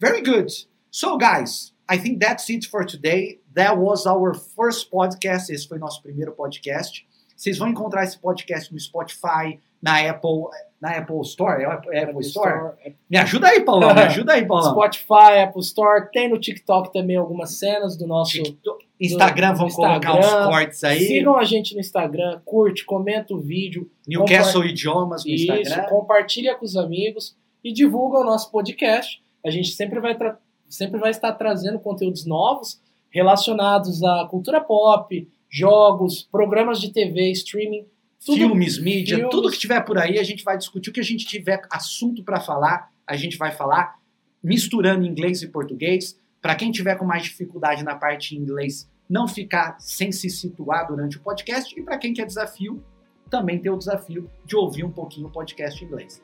very 0.00 0.22
good. 0.22 0.50
So 0.90 1.16
guys, 1.16 1.72
I 1.88 1.98
think 1.98 2.20
that's 2.20 2.48
it 2.50 2.64
for 2.64 2.84
today. 2.84 3.38
That 3.54 3.78
was 3.78 4.06
our 4.06 4.34
first 4.34 4.90
podcast. 4.90 5.50
Esse 5.50 5.66
foi 5.66 5.78
nosso 5.78 6.02
primeiro 6.02 6.32
podcast. 6.32 7.04
Vocês 7.36 7.58
vão 7.58 7.68
encontrar 7.68 8.04
esse 8.04 8.18
podcast 8.18 8.72
no 8.72 8.78
Spotify, 8.78 9.58
na 9.82 9.98
Apple, 10.08 10.44
na 10.80 10.92
Apple 10.98 11.20
Store, 11.22 11.62
é 11.62 11.66
Apple, 11.66 11.98
Apple 11.98 12.20
Store. 12.20 12.72
Me 13.10 13.18
ajuda 13.18 13.48
aí, 13.48 13.60
Paulão. 13.60 13.94
Me 13.94 14.00
ajuda 14.02 14.32
aí, 14.32 14.46
Paulão. 14.46 14.70
Spotify, 14.72 15.38
Apple 15.44 15.60
Store, 15.60 16.10
tem 16.10 16.28
no 16.28 16.38
TikTok 16.38 16.92
também 16.92 17.16
algumas 17.16 17.58
cenas 17.58 17.96
do 17.96 18.06
nosso. 18.06 18.32
TikTok, 18.42 18.86
Instagram, 19.00 19.54
vão 19.54 19.66
Instagram. 19.66 20.00
colocar 20.12 20.18
uns 20.18 20.46
cortes 20.46 20.84
aí. 20.84 21.00
Sigam 21.00 21.36
a 21.36 21.44
gente 21.44 21.74
no 21.74 21.80
Instagram, 21.80 22.40
curte, 22.44 22.84
comenta 22.84 23.34
o 23.34 23.38
vídeo, 23.40 23.90
Newcastle 24.06 24.64
Idiomas 24.64 25.24
no 25.24 25.30
isso, 25.30 25.52
Instagram. 25.52 25.88
compartilha 25.88 26.54
com 26.54 26.64
os 26.64 26.76
amigos 26.76 27.36
e 27.62 27.72
divulga 27.72 28.18
o 28.18 28.24
nosso 28.24 28.50
podcast. 28.50 29.22
A 29.44 29.50
gente 29.50 29.68
sempre 29.72 30.00
vai, 30.00 30.16
tra- 30.16 30.38
sempre 30.68 30.98
vai 30.98 31.10
estar 31.10 31.32
trazendo 31.32 31.78
conteúdos 31.78 32.24
novos 32.24 32.80
relacionados 33.10 34.02
à 34.02 34.26
cultura 34.30 34.60
pop, 34.60 35.28
jogos, 35.54 36.28
programas 36.32 36.80
de 36.80 36.92
TV, 36.92 37.30
streaming, 37.30 37.86
tudo 38.26 38.36
filmes, 38.38 38.76
mídia, 38.80 39.16
filmes. 39.16 39.30
tudo 39.30 39.50
que 39.50 39.58
tiver 39.58 39.80
por 39.82 39.96
aí, 39.98 40.18
a 40.18 40.22
gente 40.24 40.42
vai 40.42 40.58
discutir. 40.58 40.90
O 40.90 40.92
que 40.92 40.98
a 40.98 41.04
gente 41.04 41.24
tiver 41.24 41.62
assunto 41.70 42.24
para 42.24 42.40
falar, 42.40 42.90
a 43.06 43.14
gente 43.14 43.38
vai 43.38 43.52
falar, 43.52 43.94
misturando 44.42 45.06
inglês 45.06 45.42
e 45.42 45.48
português. 45.48 46.18
Para 46.42 46.56
quem 46.56 46.72
tiver 46.72 46.96
com 46.96 47.04
mais 47.04 47.22
dificuldade 47.22 47.84
na 47.84 47.94
parte 47.94 48.34
em 48.34 48.40
inglês, 48.40 48.90
não 49.08 49.28
ficar 49.28 49.76
sem 49.78 50.10
se 50.10 50.28
situar 50.28 50.88
durante 50.88 51.18
o 51.18 51.20
podcast. 51.20 51.78
E 51.78 51.82
para 51.82 51.98
quem 51.98 52.12
quer 52.12 52.26
desafio, 52.26 52.82
também 53.30 53.60
ter 53.60 53.70
o 53.70 53.78
desafio 53.78 54.28
de 54.44 54.56
ouvir 54.56 54.84
um 54.84 54.90
pouquinho 54.90 55.28
o 55.28 55.30
podcast 55.30 55.82
em 55.82 55.86
inglês. 55.86 56.20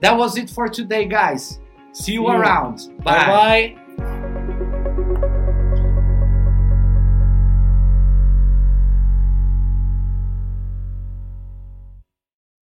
That 0.00 0.16
was 0.16 0.36
it 0.36 0.52
for 0.52 0.68
today, 0.68 1.06
guys. 1.06 1.60
See 1.92 2.14
you 2.14 2.24
See 2.24 2.24
you. 2.24 2.28
around. 2.28 2.88
Bye 3.04 3.26
bye. 3.26 3.81